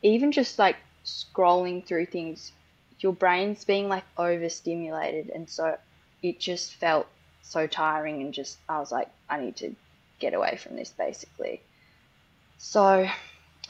even 0.02 0.32
just 0.32 0.60
like 0.60 0.78
scrolling 1.06 1.86
through 1.86 2.08
things, 2.08 2.52
your 3.00 3.14
brain's 3.14 3.64
being 3.64 3.90
like 3.90 4.04
overstimulated. 4.18 5.30
And 5.30 5.50
so 5.50 5.78
it 6.22 6.40
just 6.40 6.76
felt 6.76 7.08
so 7.42 7.68
tiring 7.68 8.22
and 8.22 8.34
just, 8.34 8.58
I 8.68 8.80
was 8.80 8.92
like, 8.92 9.10
I 9.30 9.40
need 9.40 9.56
to 9.58 9.76
get 10.20 10.34
away 10.34 10.58
from 10.58 10.76
this 10.76 10.92
basically. 10.92 11.62
So 12.58 13.08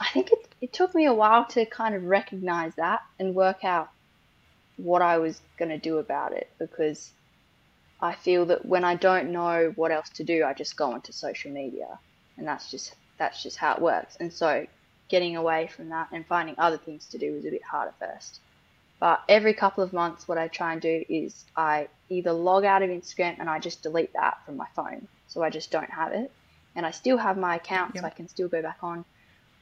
I 0.00 0.08
think 0.12 0.30
it, 0.32 0.48
it 0.60 0.72
took 0.72 0.94
me 0.94 1.06
a 1.06 1.14
while 1.14 1.44
to 1.46 1.66
kind 1.66 1.94
of 1.94 2.04
recognize 2.04 2.74
that 2.76 3.00
and 3.18 3.34
work 3.34 3.64
out 3.64 3.90
what 4.76 5.02
I 5.02 5.18
was 5.18 5.40
going 5.58 5.70
to 5.70 5.78
do 5.78 5.98
about 5.98 6.32
it 6.32 6.48
because 6.58 7.10
I 8.00 8.14
feel 8.14 8.46
that 8.46 8.66
when 8.66 8.84
I 8.84 8.94
don't 8.94 9.32
know 9.32 9.72
what 9.76 9.90
else 9.90 10.10
to 10.10 10.24
do, 10.24 10.44
I 10.44 10.52
just 10.52 10.76
go 10.76 10.92
onto 10.92 11.12
social 11.12 11.50
media 11.50 11.98
and 12.36 12.46
that's 12.46 12.70
just 12.70 12.94
that's 13.18 13.42
just 13.42 13.56
how 13.56 13.74
it 13.74 13.80
works. 13.80 14.16
And 14.20 14.30
so 14.32 14.66
getting 15.08 15.36
away 15.36 15.68
from 15.68 15.90
that 15.90 16.08
and 16.12 16.26
finding 16.26 16.54
other 16.58 16.78
things 16.78 17.06
to 17.06 17.18
do 17.18 17.32
was 17.32 17.44
a 17.44 17.50
bit 17.50 17.62
hard 17.62 17.88
at 17.88 17.98
first. 17.98 18.40
But 18.98 19.22
every 19.28 19.52
couple 19.52 19.84
of 19.84 19.92
months, 19.92 20.26
what 20.26 20.38
I 20.38 20.48
try 20.48 20.72
and 20.72 20.80
do 20.80 21.04
is 21.08 21.44
I 21.56 21.88
either 22.08 22.32
log 22.32 22.64
out 22.64 22.82
of 22.82 22.90
Instagram 22.90 23.36
and 23.38 23.48
I 23.48 23.58
just 23.58 23.82
delete 23.82 24.12
that 24.14 24.44
from 24.44 24.56
my 24.56 24.66
phone. 24.74 25.06
So 25.28 25.42
I 25.42 25.50
just 25.50 25.70
don't 25.70 25.90
have 25.90 26.12
it. 26.12 26.30
And 26.74 26.86
I 26.86 26.90
still 26.90 27.18
have 27.18 27.36
my 27.36 27.56
account, 27.56 27.94
yep. 27.94 28.02
so 28.02 28.06
I 28.06 28.10
can 28.10 28.28
still 28.28 28.48
go 28.48 28.62
back 28.62 28.78
on. 28.82 29.04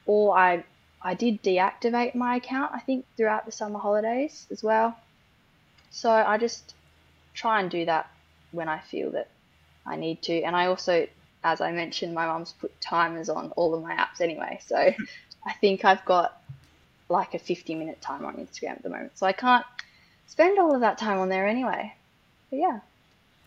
Or 0.05 0.37
I, 0.37 0.63
I 1.01 1.15
did 1.15 1.43
deactivate 1.43 2.15
my 2.15 2.37
account, 2.37 2.71
I 2.73 2.79
think, 2.79 3.05
throughout 3.17 3.45
the 3.45 3.51
summer 3.51 3.79
holidays 3.79 4.47
as 4.51 4.63
well. 4.63 4.97
So 5.91 6.11
I 6.11 6.37
just 6.37 6.73
try 7.33 7.59
and 7.59 7.69
do 7.69 7.85
that 7.85 8.09
when 8.51 8.69
I 8.69 8.79
feel 8.79 9.11
that 9.11 9.29
I 9.85 9.95
need 9.97 10.21
to. 10.23 10.41
And 10.43 10.55
I 10.55 10.67
also, 10.67 11.07
as 11.43 11.61
I 11.61 11.71
mentioned, 11.71 12.13
my 12.13 12.25
mum's 12.25 12.53
put 12.53 12.79
timers 12.79 13.29
on 13.29 13.51
all 13.51 13.73
of 13.73 13.83
my 13.83 13.95
apps 13.95 14.21
anyway. 14.21 14.59
So 14.65 14.93
I 15.45 15.53
think 15.53 15.85
I've 15.85 16.03
got 16.05 16.41
like 17.09 17.33
a 17.33 17.39
50 17.39 17.75
minute 17.75 18.01
time 18.01 18.25
on 18.25 18.35
Instagram 18.35 18.71
at 18.71 18.83
the 18.83 18.89
moment. 18.89 19.17
So 19.17 19.25
I 19.25 19.31
can't 19.31 19.65
spend 20.27 20.57
all 20.59 20.73
of 20.73 20.81
that 20.81 20.97
time 20.97 21.19
on 21.19 21.29
there 21.29 21.47
anyway. 21.47 21.93
But 22.49 22.59
yeah. 22.59 22.79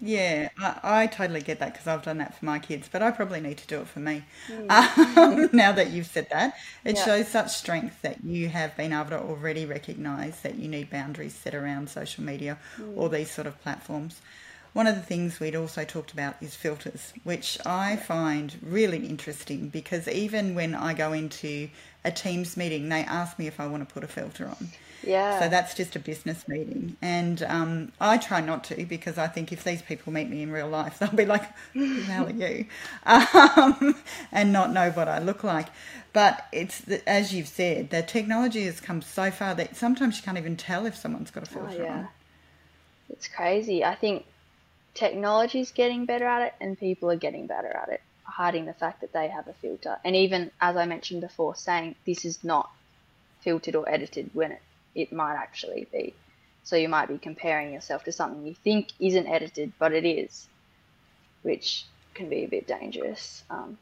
Yeah, 0.01 0.51
I, 0.61 1.03
I 1.03 1.07
totally 1.09 1.41
get 1.41 1.59
that 1.59 1.73
because 1.73 1.89
I've 1.89 2.05
done 2.05 2.19
that 2.19 2.39
for 2.39 2.45
my 2.45 2.61
kids, 2.61 2.89
but 2.91 3.03
I 3.03 3.11
probably 3.11 3.41
need 3.41 3.59
to 3.59 3.67
do 3.67 3.81
it 3.81 3.89
for 3.89 4.01
me. 4.01 4.25
Mm. 4.49 4.69
Um, 5.19 5.51
now 5.53 5.73
that 5.73 5.91
you've 5.91 6.07
said 6.07 6.29
that, 6.31 6.57
it 6.85 6.97
yeah. 6.97 7.05
shows 7.05 7.29
such 7.29 7.51
strength 7.51 8.03
that 8.03 8.23
you 8.23 8.49
have 8.49 8.77
been 8.77 8.93
able 8.93 9.11
to 9.11 9.19
already 9.19 9.67
recognise 9.67 10.41
that 10.43 10.55
you 10.55 10.69
need 10.69 10.91
boundaries 10.91 11.35
set 11.35 11.57
around 11.57 11.91
social 11.91 12.23
media 12.23 12.57
mm. 12.77 12.97
or 12.97 13.09
these 13.09 13.31
sort 13.31 13.49
of 13.49 13.61
platforms. 13.63 14.21
One 14.73 14.87
of 14.87 14.95
the 14.95 15.03
things 15.03 15.41
we'd 15.41 15.57
also 15.57 15.85
talked 15.85 16.13
about 16.13 16.37
is 16.41 16.55
filters, 16.55 17.13
which 17.25 17.59
I 17.67 17.97
find 17.97 18.57
really 18.63 19.07
interesting 19.07 19.69
because 19.69 20.07
even 20.09 20.55
when 20.55 20.75
I 20.75 20.95
go 20.95 21.13
into 21.13 21.69
a 22.05 22.11
Teams 22.11 22.57
meeting, 22.57 22.89
they 22.89 23.01
ask 23.01 23.39
me 23.39 23.47
if 23.47 23.61
I 23.61 23.67
want 23.67 23.89
to 23.89 23.93
put 23.93 24.05
a 24.05 24.09
filter 24.09 24.47
on. 24.47 24.69
Yeah. 25.03 25.41
So 25.41 25.49
that's 25.49 25.75
just 25.75 25.97
a 25.97 25.99
business 25.99 26.47
meeting. 26.49 26.97
And 27.01 27.43
um, 27.45 27.93
I 28.01 28.19
try 28.19 28.41
not 28.41 28.65
to 28.65 28.85
because 28.85 29.17
I 29.17 29.27
think 29.27 29.53
if 29.53 29.65
these 29.65 29.83
people 29.83 30.13
meet 30.13 30.29
me 30.29 30.43
in 30.43 30.51
real 30.51 30.69
life, 30.69 30.99
they'll 31.01 31.11
be 31.11 31.27
like, 31.27 31.45
who 31.73 32.01
the 32.01 32.03
hell 32.03 32.27
are 32.27 32.31
you? 32.31 32.67
Um, 33.07 33.97
and 34.33 34.53
not 34.53 34.73
know 34.73 34.91
what 34.91 35.09
I 35.09 35.19
look 35.19 35.45
like. 35.45 35.69
But 36.13 36.47
it's, 36.53 36.81
the, 36.81 37.07
as 37.09 37.35
you've 37.35 37.49
said, 37.49 37.91
the 37.91 38.03
technology 38.03 38.65
has 38.65 38.81
come 38.81 39.03
so 39.03 39.31
far 39.31 39.55
that 39.55 39.77
sometimes 39.77 40.17
you 40.17 40.23
can't 40.23 40.39
even 40.39 40.57
tell 40.57 40.87
if 40.87 40.97
someone's 40.97 41.31
got 41.31 41.45
a 41.45 41.59
oh, 41.59 41.67
filter 41.67 41.83
oh, 41.83 41.85
yeah. 41.85 41.99
on. 41.99 42.09
It's 43.11 43.29
crazy. 43.29 43.85
I 43.85 43.95
think 43.95 44.25
technology 44.99 45.61
is 45.61 45.71
getting 45.71 46.07
better 46.07 46.27
at 46.27 46.43
it 46.43 46.55
and 46.61 46.77
people 46.77 47.09
are 47.09 47.17
getting 47.17 47.47
better 47.47 47.69
at 47.69 47.89
it, 47.89 48.01
hiding 48.25 48.67
the 48.67 48.73
fact 48.73 49.01
that 49.01 49.13
they 49.13 49.29
have 49.29 49.47
a 49.47 49.53
filter. 49.53 49.97
And 50.05 50.17
even, 50.17 50.51
as 50.61 50.77
I 50.77 50.87
mentioned 50.87 51.21
before, 51.21 51.55
saying 51.55 51.95
this 52.05 52.25
is 52.25 52.43
not 52.43 52.69
filtered 53.41 53.77
or 53.77 53.89
edited 53.89 54.31
when 54.33 54.51
it, 54.53 54.63
it 54.97 55.13
might 55.13 55.37
actually 55.37 55.87
be. 55.93 56.15
So 56.65 56.75
you 56.75 56.89
might 56.89 57.07
be 57.09 57.17
comparing 57.17 57.73
yourself 57.73 58.03
to 58.05 58.13
something 58.13 58.45
you 58.45 58.55
think 58.55 58.89
isn't 58.99 59.29
edited, 59.29 59.73
but 59.79 59.93
it 59.93 60.05
is, 60.05 60.49
which 61.43 61.85
can 62.15 62.29
be 62.29 62.43
a 62.45 62.49
bit 62.49 62.67
dangerous. 62.67 63.45
Um, 63.49 63.79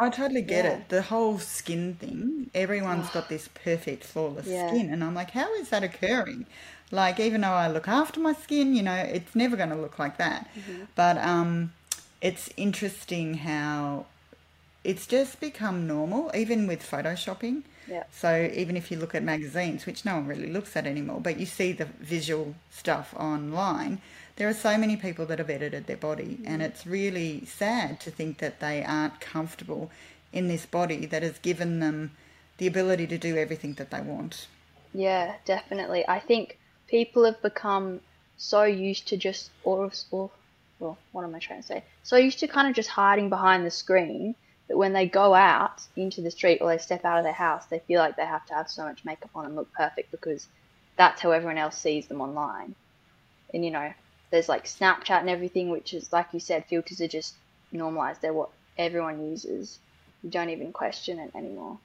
I 0.00 0.08
totally 0.08 0.42
get 0.42 0.64
yeah. 0.64 0.72
it. 0.72 0.88
The 0.88 1.02
whole 1.02 1.38
skin 1.38 1.94
thing, 1.94 2.50
everyone's 2.54 3.10
got 3.10 3.28
this 3.34 3.48
perfect, 3.48 4.02
flawless 4.04 4.46
yeah. 4.46 4.68
skin. 4.68 4.90
And 4.90 5.04
I'm 5.04 5.14
like, 5.14 5.32
how 5.32 5.52
is 5.56 5.68
that 5.68 5.84
occurring? 5.84 6.46
Like, 6.90 7.20
even 7.20 7.42
though 7.42 7.48
I 7.48 7.68
look 7.68 7.86
after 7.86 8.18
my 8.18 8.32
skin, 8.32 8.74
you 8.74 8.82
know, 8.82 8.94
it's 8.94 9.36
never 9.36 9.56
going 9.56 9.68
to 9.68 9.76
look 9.76 9.98
like 9.98 10.16
that. 10.16 10.48
Mm-hmm. 10.58 10.84
But 10.96 11.18
um, 11.18 11.72
it's 12.20 12.50
interesting 12.56 13.34
how 13.34 14.06
it's 14.82 15.06
just 15.06 15.38
become 15.38 15.86
normal, 15.86 16.30
even 16.34 16.66
with 16.66 16.82
photoshopping. 16.82 17.62
Yeah. 17.86 18.04
So 18.12 18.50
even 18.54 18.76
if 18.76 18.90
you 18.90 18.98
look 18.98 19.14
at 19.14 19.22
magazines, 19.22 19.86
which 19.86 20.04
no 20.04 20.16
one 20.16 20.26
really 20.26 20.50
looks 20.50 20.76
at 20.76 20.86
anymore, 20.86 21.20
but 21.20 21.40
you 21.40 21.46
see 21.46 21.72
the 21.72 21.86
visual 21.86 22.54
stuff 22.70 23.14
online, 23.16 24.00
there 24.36 24.48
are 24.48 24.54
so 24.54 24.78
many 24.78 24.96
people 24.96 25.26
that 25.26 25.38
have 25.38 25.50
edited 25.50 25.86
their 25.86 25.96
body, 25.96 26.38
mm-hmm. 26.38 26.46
and 26.46 26.62
it's 26.62 26.86
really 26.86 27.44
sad 27.44 28.00
to 28.00 28.10
think 28.10 28.38
that 28.38 28.60
they 28.60 28.84
aren't 28.84 29.20
comfortable 29.20 29.90
in 30.32 30.48
this 30.48 30.66
body 30.66 31.06
that 31.06 31.22
has 31.22 31.38
given 31.38 31.80
them 31.80 32.12
the 32.58 32.66
ability 32.66 33.06
to 33.08 33.18
do 33.18 33.36
everything 33.36 33.74
that 33.74 33.90
they 33.90 34.00
want. 34.00 34.46
Yeah, 34.94 35.34
definitely. 35.44 36.06
I 36.06 36.20
think 36.20 36.58
people 36.86 37.24
have 37.24 37.40
become 37.42 38.00
so 38.36 38.62
used 38.64 39.08
to 39.08 39.16
just 39.16 39.50
or 39.64 39.90
or 40.10 40.30
well, 40.78 40.96
what 41.12 41.24
am 41.24 41.34
I 41.34 41.38
trying 41.38 41.60
to 41.60 41.66
say? 41.66 41.84
So 42.02 42.16
used 42.16 42.38
to 42.40 42.48
kind 42.48 42.66
of 42.66 42.74
just 42.74 42.88
hiding 42.88 43.28
behind 43.28 43.66
the 43.66 43.70
screen 43.70 44.34
that 44.70 44.76
when 44.76 44.92
they 44.92 45.06
go 45.06 45.34
out 45.34 45.82
into 45.96 46.20
the 46.20 46.30
street 46.30 46.58
or 46.60 46.68
they 46.68 46.78
step 46.78 47.04
out 47.04 47.18
of 47.18 47.24
their 47.24 47.32
house, 47.32 47.66
they 47.66 47.80
feel 47.80 47.98
like 47.98 48.16
they 48.16 48.24
have 48.24 48.46
to 48.46 48.54
have 48.54 48.70
so 48.70 48.84
much 48.84 49.04
makeup 49.04 49.30
on 49.34 49.44
and 49.44 49.56
look 49.56 49.70
perfect 49.72 50.12
because 50.12 50.46
that's 50.96 51.20
how 51.20 51.32
everyone 51.32 51.58
else 51.58 51.76
sees 51.76 52.06
them 52.06 52.20
online. 52.20 52.76
And 53.52 53.64
you 53.64 53.72
know, 53.72 53.92
there's 54.30 54.48
like 54.48 54.66
Snapchat 54.66 55.18
and 55.18 55.28
everything, 55.28 55.70
which 55.70 55.92
is 55.92 56.12
like 56.12 56.28
you 56.32 56.38
said, 56.38 56.66
filters 56.66 57.00
are 57.00 57.08
just 57.08 57.34
normalized. 57.72 58.22
They're 58.22 58.32
what 58.32 58.50
everyone 58.78 59.28
uses. 59.28 59.80
You 60.22 60.30
don't 60.30 60.50
even 60.50 60.72
question 60.72 61.18
it 61.18 61.32
anymore. 61.34 61.78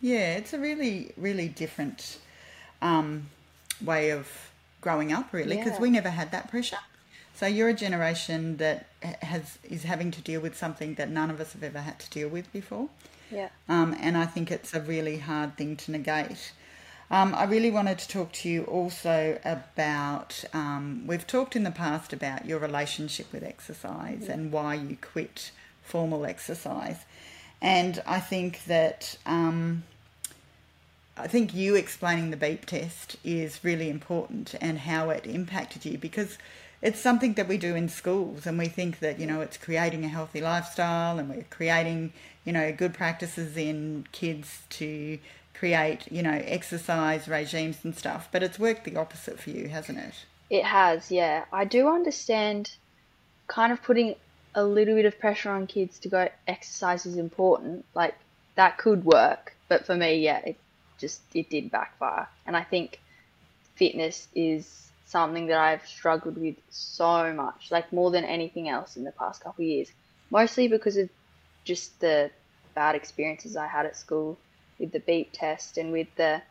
Yeah, 0.00 0.36
it's 0.36 0.52
a 0.52 0.58
really, 0.58 1.12
really 1.16 1.46
different 1.46 2.18
um, 2.82 3.30
way 3.80 4.10
of 4.10 4.50
growing 4.80 5.12
up, 5.12 5.32
really, 5.32 5.56
because 5.56 5.74
yeah. 5.74 5.80
we 5.80 5.90
never 5.90 6.10
had 6.10 6.32
that 6.32 6.50
pressure. 6.50 6.78
So 7.34 7.46
you're 7.46 7.68
a 7.68 7.74
generation 7.74 8.58
that 8.58 8.86
has 9.22 9.58
is 9.64 9.82
having 9.82 10.10
to 10.12 10.20
deal 10.20 10.40
with 10.40 10.56
something 10.56 10.94
that 10.94 11.10
none 11.10 11.30
of 11.30 11.40
us 11.40 11.52
have 11.52 11.64
ever 11.64 11.80
had 11.80 11.98
to 11.98 12.10
deal 12.10 12.28
with 12.28 12.52
before. 12.52 12.88
Yeah. 13.30 13.48
Um, 13.68 13.96
and 14.00 14.16
I 14.16 14.26
think 14.26 14.50
it's 14.50 14.72
a 14.72 14.80
really 14.80 15.18
hard 15.18 15.56
thing 15.56 15.76
to 15.76 15.90
negate. 15.90 16.52
Um, 17.10 17.34
I 17.34 17.44
really 17.44 17.70
wanted 17.70 17.98
to 17.98 18.08
talk 18.08 18.32
to 18.32 18.48
you 18.48 18.64
also 18.64 19.38
about. 19.44 20.44
Um, 20.52 21.04
we've 21.06 21.26
talked 21.26 21.56
in 21.56 21.64
the 21.64 21.70
past 21.70 22.12
about 22.12 22.46
your 22.46 22.58
relationship 22.58 23.32
with 23.32 23.42
exercise 23.42 24.28
and 24.28 24.52
why 24.52 24.74
you 24.74 24.96
quit 25.00 25.50
formal 25.82 26.24
exercise, 26.24 27.04
and 27.60 28.02
I 28.06 28.20
think 28.20 28.64
that 28.64 29.18
um, 29.26 29.82
I 31.16 31.28
think 31.28 31.54
you 31.54 31.76
explaining 31.76 32.30
the 32.30 32.36
beep 32.36 32.66
test 32.66 33.16
is 33.22 33.62
really 33.62 33.88
important 33.88 34.54
and 34.60 34.78
how 34.80 35.10
it 35.10 35.26
impacted 35.26 35.84
you 35.84 35.96
because 35.96 36.38
it's 36.82 37.00
something 37.00 37.34
that 37.34 37.48
we 37.48 37.56
do 37.56 37.76
in 37.76 37.88
schools 37.88 38.46
and 38.46 38.58
we 38.58 38.66
think 38.66 38.98
that 38.98 39.20
you 39.20 39.26
know 39.26 39.40
it's 39.40 39.56
creating 39.56 40.04
a 40.04 40.08
healthy 40.08 40.40
lifestyle 40.40 41.18
and 41.18 41.30
we're 41.30 41.46
creating 41.50 42.12
you 42.44 42.52
know 42.52 42.72
good 42.72 42.92
practices 42.92 43.56
in 43.56 44.06
kids 44.12 44.62
to 44.70 45.18
create 45.54 46.10
you 46.10 46.22
know 46.22 46.42
exercise 46.44 47.28
regimes 47.28 47.78
and 47.84 47.96
stuff 47.96 48.28
but 48.32 48.42
it's 48.42 48.58
worked 48.58 48.84
the 48.84 48.96
opposite 48.96 49.38
for 49.38 49.50
you 49.50 49.68
hasn't 49.68 49.98
it? 49.98 50.14
It 50.50 50.64
has 50.64 51.10
yeah. 51.10 51.44
I 51.52 51.64
do 51.64 51.88
understand 51.88 52.76
kind 53.46 53.72
of 53.72 53.82
putting 53.82 54.16
a 54.54 54.64
little 54.64 54.94
bit 54.94 55.04
of 55.04 55.18
pressure 55.18 55.50
on 55.50 55.66
kids 55.66 55.98
to 56.00 56.08
go 56.08 56.28
exercise 56.46 57.06
is 57.06 57.16
important 57.16 57.84
like 57.94 58.14
that 58.56 58.78
could 58.78 59.04
work 59.04 59.54
but 59.68 59.86
for 59.86 59.96
me 59.96 60.16
yeah 60.16 60.40
it 60.44 60.56
just 60.98 61.20
it 61.34 61.50
did 61.50 61.70
backfire. 61.70 62.28
And 62.46 62.56
I 62.56 62.62
think 62.62 63.00
fitness 63.76 64.28
is 64.34 64.90
something 65.06 65.46
that 65.46 65.58
I've 65.58 65.86
struggled 65.86 66.38
with 66.38 66.56
so 66.70 67.32
much, 67.32 67.70
like 67.70 67.92
more 67.92 68.10
than 68.10 68.24
anything 68.24 68.68
else 68.68 68.96
in 68.96 69.04
the 69.04 69.12
past 69.12 69.42
couple 69.42 69.64
of 69.64 69.68
years. 69.68 69.88
Mostly 70.30 70.68
because 70.68 70.96
of 70.96 71.08
just 71.64 72.00
the 72.00 72.30
bad 72.74 72.94
experiences 72.94 73.56
I 73.56 73.66
had 73.66 73.86
at 73.86 73.96
school 73.96 74.38
with 74.78 74.92
the 74.92 75.00
beep 75.00 75.32
test 75.32 75.78
and 75.78 75.92
with 75.92 76.08
the 76.16 76.42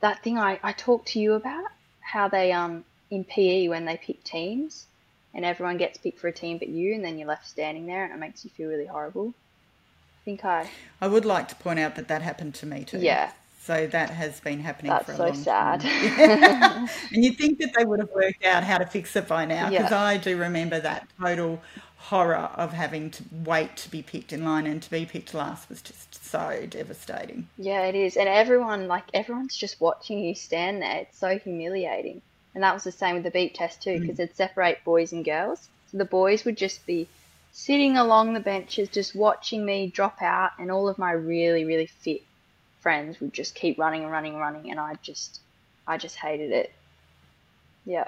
that 0.00 0.22
thing 0.22 0.38
I, 0.38 0.60
I 0.62 0.72
talked 0.72 1.08
to 1.08 1.20
you 1.20 1.34
about, 1.34 1.64
how 2.00 2.28
they 2.28 2.52
um 2.52 2.84
in 3.10 3.24
PE 3.24 3.68
when 3.68 3.84
they 3.84 3.96
pick 3.96 4.22
teams 4.24 4.86
and 5.32 5.44
everyone 5.44 5.76
gets 5.76 5.98
picked 5.98 6.18
for 6.18 6.28
a 6.28 6.32
team 6.32 6.58
but 6.58 6.68
you 6.68 6.94
and 6.94 7.04
then 7.04 7.18
you're 7.18 7.28
left 7.28 7.46
standing 7.48 7.86
there 7.86 8.04
and 8.04 8.12
it 8.12 8.18
makes 8.18 8.44
you 8.44 8.50
feel 8.50 8.68
really 8.68 8.86
horrible. 8.86 9.28
I 9.28 10.24
think 10.24 10.44
I 10.44 10.68
I 11.00 11.08
would 11.08 11.24
like 11.24 11.48
to 11.48 11.54
point 11.56 11.78
out 11.78 11.94
that 11.96 12.08
that 12.08 12.22
happened 12.22 12.54
to 12.56 12.66
me 12.66 12.84
too. 12.84 12.98
Yeah. 12.98 13.32
So 13.66 13.88
that 13.88 14.10
has 14.10 14.38
been 14.38 14.60
happening 14.60 14.90
That's 14.90 15.06
for 15.06 15.12
a 15.12 15.16
so 15.16 15.24
long 15.24 15.34
sad. 15.34 15.80
time. 15.80 16.88
and 17.12 17.24
you'd 17.24 17.36
think 17.36 17.58
that 17.58 17.74
they 17.76 17.84
would 17.84 17.98
have 17.98 18.12
worked 18.14 18.44
out 18.44 18.62
how 18.62 18.78
to 18.78 18.86
fix 18.86 19.16
it 19.16 19.26
by 19.26 19.44
now 19.44 19.70
because 19.70 19.90
yeah. 19.90 20.00
I 20.00 20.18
do 20.18 20.36
remember 20.36 20.78
that 20.78 21.08
total 21.20 21.60
horror 21.96 22.48
of 22.54 22.72
having 22.72 23.10
to 23.10 23.24
wait 23.44 23.76
to 23.78 23.90
be 23.90 24.02
picked 24.02 24.32
in 24.32 24.44
line 24.44 24.68
and 24.68 24.80
to 24.84 24.88
be 24.88 25.04
picked 25.04 25.34
last 25.34 25.68
was 25.68 25.82
just 25.82 26.24
so 26.24 26.64
devastating. 26.70 27.48
Yeah, 27.58 27.82
it 27.86 27.96
is. 27.96 28.16
And 28.16 28.28
everyone, 28.28 28.86
like, 28.86 29.06
everyone's 29.12 29.56
just 29.56 29.80
watching 29.80 30.20
you 30.20 30.36
stand 30.36 30.80
there. 30.80 30.98
It's 30.98 31.18
so 31.18 31.36
humiliating. 31.36 32.22
And 32.54 32.62
that 32.62 32.72
was 32.72 32.84
the 32.84 32.92
same 32.92 33.16
with 33.16 33.24
the 33.24 33.32
beep 33.32 33.54
test 33.54 33.82
too 33.82 33.98
because 33.98 34.18
mm. 34.18 34.20
it'd 34.20 34.36
separate 34.36 34.84
boys 34.84 35.12
and 35.12 35.24
girls. 35.24 35.68
So 35.90 35.98
the 35.98 36.04
boys 36.04 36.44
would 36.44 36.56
just 36.56 36.86
be 36.86 37.08
sitting 37.50 37.96
along 37.96 38.34
the 38.34 38.40
benches 38.40 38.88
just 38.90 39.16
watching 39.16 39.66
me 39.66 39.88
drop 39.88 40.22
out 40.22 40.52
and 40.60 40.70
all 40.70 40.88
of 40.88 40.98
my 40.98 41.10
really, 41.10 41.64
really 41.64 41.86
fit 41.86 42.22
friends 42.86 43.18
would 43.18 43.32
just 43.32 43.56
keep 43.56 43.80
running 43.80 44.04
and 44.04 44.12
running 44.12 44.34
and 44.34 44.40
running, 44.40 44.70
and 44.70 44.78
I 44.78 44.94
just, 45.02 45.40
I 45.88 45.98
just 45.98 46.14
hated 46.14 46.52
it. 46.52 46.72
Yeah, 47.84 48.06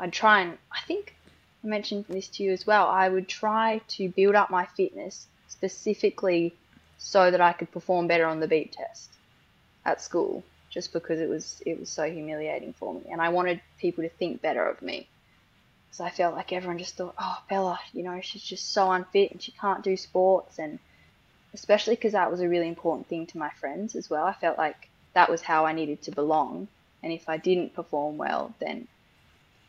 I'd 0.00 0.12
try 0.12 0.40
and 0.40 0.58
I 0.72 0.80
think 0.84 1.14
I 1.62 1.68
mentioned 1.68 2.06
this 2.08 2.26
to 2.30 2.42
you 2.42 2.50
as 2.50 2.66
well. 2.66 2.88
I 2.88 3.08
would 3.08 3.28
try 3.28 3.80
to 3.90 4.08
build 4.08 4.34
up 4.34 4.50
my 4.50 4.66
fitness 4.66 5.28
specifically 5.46 6.56
so 6.98 7.30
that 7.30 7.40
I 7.40 7.52
could 7.52 7.70
perform 7.70 8.08
better 8.08 8.26
on 8.26 8.40
the 8.40 8.48
beep 8.48 8.72
test 8.72 9.10
at 9.84 10.02
school 10.02 10.42
just 10.70 10.92
because 10.92 11.20
it 11.20 11.28
was 11.28 11.62
it 11.64 11.78
was 11.78 11.88
so 11.88 12.10
humiliating 12.10 12.72
for 12.72 12.92
me 12.92 13.02
and 13.12 13.22
I 13.22 13.28
wanted 13.28 13.60
people 13.78 14.02
to 14.02 14.10
think 14.10 14.42
better 14.42 14.64
of 14.68 14.82
me. 14.82 15.06
So 15.92 16.02
I 16.02 16.10
felt 16.10 16.34
like 16.34 16.52
everyone 16.52 16.78
just 16.78 16.96
thought, 16.96 17.14
"Oh, 17.16 17.38
Bella, 17.48 17.78
you 17.92 18.02
know, 18.02 18.20
she's 18.20 18.42
just 18.42 18.72
so 18.72 18.90
unfit 18.90 19.30
and 19.30 19.40
she 19.40 19.52
can't 19.52 19.84
do 19.84 19.96
sports 19.96 20.58
and 20.58 20.80
especially 21.54 21.94
because 21.94 22.12
that 22.12 22.30
was 22.30 22.40
a 22.40 22.48
really 22.48 22.68
important 22.68 23.08
thing 23.08 23.26
to 23.26 23.38
my 23.38 23.50
friends 23.50 23.96
as 23.96 24.08
well. 24.08 24.24
I 24.24 24.32
felt 24.32 24.58
like 24.58 24.88
that 25.14 25.30
was 25.30 25.42
how 25.42 25.66
I 25.66 25.72
needed 25.72 26.02
to 26.02 26.10
belong 26.10 26.68
and 27.02 27.12
if 27.12 27.28
I 27.28 27.36
didn't 27.36 27.74
perform 27.74 28.16
well, 28.18 28.54
then 28.58 28.86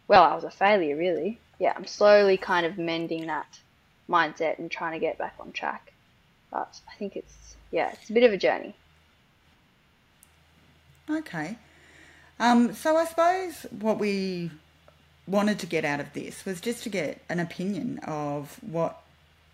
well, 0.07 0.23
I 0.23 0.35
was 0.35 0.43
a 0.43 0.51
failure 0.51 0.95
really. 0.95 1.39
Yeah, 1.59 1.73
I'm 1.75 1.85
slowly 1.85 2.38
kind 2.38 2.65
of 2.65 2.77
mending 2.77 3.27
that 3.27 3.59
mindset 4.09 4.59
and 4.59 4.69
trying 4.69 4.93
to 4.93 5.00
get 5.00 5.17
back 5.17 5.35
on 5.39 5.51
track. 5.51 5.93
But 6.51 6.79
I 6.89 6.95
think 6.97 7.15
it's 7.15 7.55
yeah, 7.71 7.91
it's 7.93 8.09
a 8.09 8.13
bit 8.13 8.23
of 8.23 8.33
a 8.33 8.38
journey. 8.38 8.75
Okay. 11.09 11.57
Um, 12.39 12.73
so 12.73 12.97
I 12.97 13.05
suppose 13.05 13.65
what 13.79 14.00
we 14.00 14.51
wanted 15.27 15.59
to 15.59 15.67
get 15.67 15.85
out 15.85 16.00
of 16.00 16.11
this 16.13 16.43
was 16.45 16.59
just 16.59 16.83
to 16.83 16.89
get 16.89 17.21
an 17.29 17.39
opinion 17.39 18.00
of 18.00 18.57
what 18.61 19.01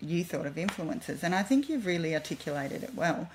you 0.00 0.24
thought 0.24 0.46
of 0.46 0.56
influences. 0.58 1.22
and 1.24 1.34
I 1.34 1.42
think 1.42 1.68
you've 1.68 1.86
really 1.86 2.14
articulated 2.14 2.82
it 2.82 2.94
well. 2.94 3.28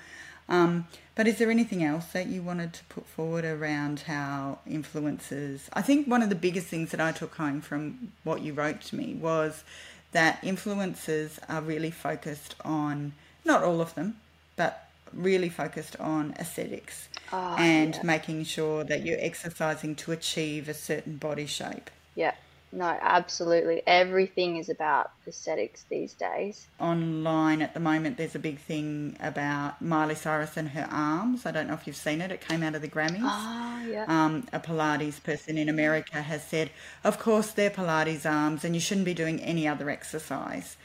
Um, 0.48 0.86
but 1.14 1.26
is 1.26 1.38
there 1.38 1.50
anything 1.50 1.82
else 1.82 2.06
that 2.12 2.26
you 2.26 2.42
wanted 2.42 2.74
to 2.74 2.84
put 2.84 3.06
forward 3.06 3.44
around 3.44 4.00
how 4.00 4.58
influences? 4.66 5.68
I 5.72 5.80
think 5.82 6.06
one 6.06 6.22
of 6.22 6.28
the 6.28 6.34
biggest 6.34 6.66
things 6.66 6.90
that 6.90 7.00
I 7.00 7.12
took 7.12 7.34
home 7.36 7.60
from 7.62 8.12
what 8.24 8.42
you 8.42 8.52
wrote 8.52 8.80
to 8.82 8.96
me 8.96 9.14
was 9.14 9.64
that 10.12 10.38
influences 10.44 11.40
are 11.48 11.62
really 11.62 11.90
focused 11.90 12.56
on, 12.64 13.12
not 13.44 13.62
all 13.62 13.80
of 13.80 13.94
them, 13.94 14.16
but 14.56 14.88
really 15.12 15.48
focused 15.48 15.96
on 16.00 16.34
aesthetics 16.38 17.08
Oh, 17.32 17.56
and 17.58 17.94
yeah. 17.94 18.02
making 18.02 18.44
sure 18.44 18.84
that 18.84 19.04
you're 19.04 19.18
exercising 19.20 19.94
to 19.96 20.12
achieve 20.12 20.68
a 20.68 20.74
certain 20.74 21.16
body 21.16 21.46
shape. 21.46 21.90
Yeah. 22.14 22.34
No, 22.74 22.98
absolutely. 23.00 23.82
Everything 23.86 24.56
is 24.56 24.68
about 24.68 25.12
aesthetics 25.28 25.84
these 25.88 26.12
days. 26.12 26.66
Online 26.80 27.62
at 27.62 27.72
the 27.72 27.78
moment, 27.78 28.16
there's 28.16 28.34
a 28.34 28.40
big 28.40 28.58
thing 28.58 29.16
about 29.20 29.80
Miley 29.80 30.16
Cyrus 30.16 30.56
and 30.56 30.70
her 30.70 30.88
arms. 30.90 31.46
I 31.46 31.52
don't 31.52 31.68
know 31.68 31.74
if 31.74 31.86
you've 31.86 31.94
seen 31.94 32.20
it, 32.20 32.32
it 32.32 32.40
came 32.40 32.64
out 32.64 32.74
of 32.74 32.82
the 32.82 32.88
Grammys. 32.88 33.20
Ah, 33.22 33.84
yeah. 33.84 34.04
Um, 34.08 34.48
a 34.52 34.58
Pilates 34.58 35.22
person 35.22 35.56
in 35.56 35.68
America 35.68 36.20
has 36.20 36.44
said, 36.44 36.70
Of 37.04 37.20
course, 37.20 37.52
they're 37.52 37.70
Pilates 37.70 38.28
arms, 38.28 38.64
and 38.64 38.74
you 38.74 38.80
shouldn't 38.80 39.04
be 39.06 39.14
doing 39.14 39.40
any 39.40 39.68
other 39.68 39.88
exercise. 39.88 40.76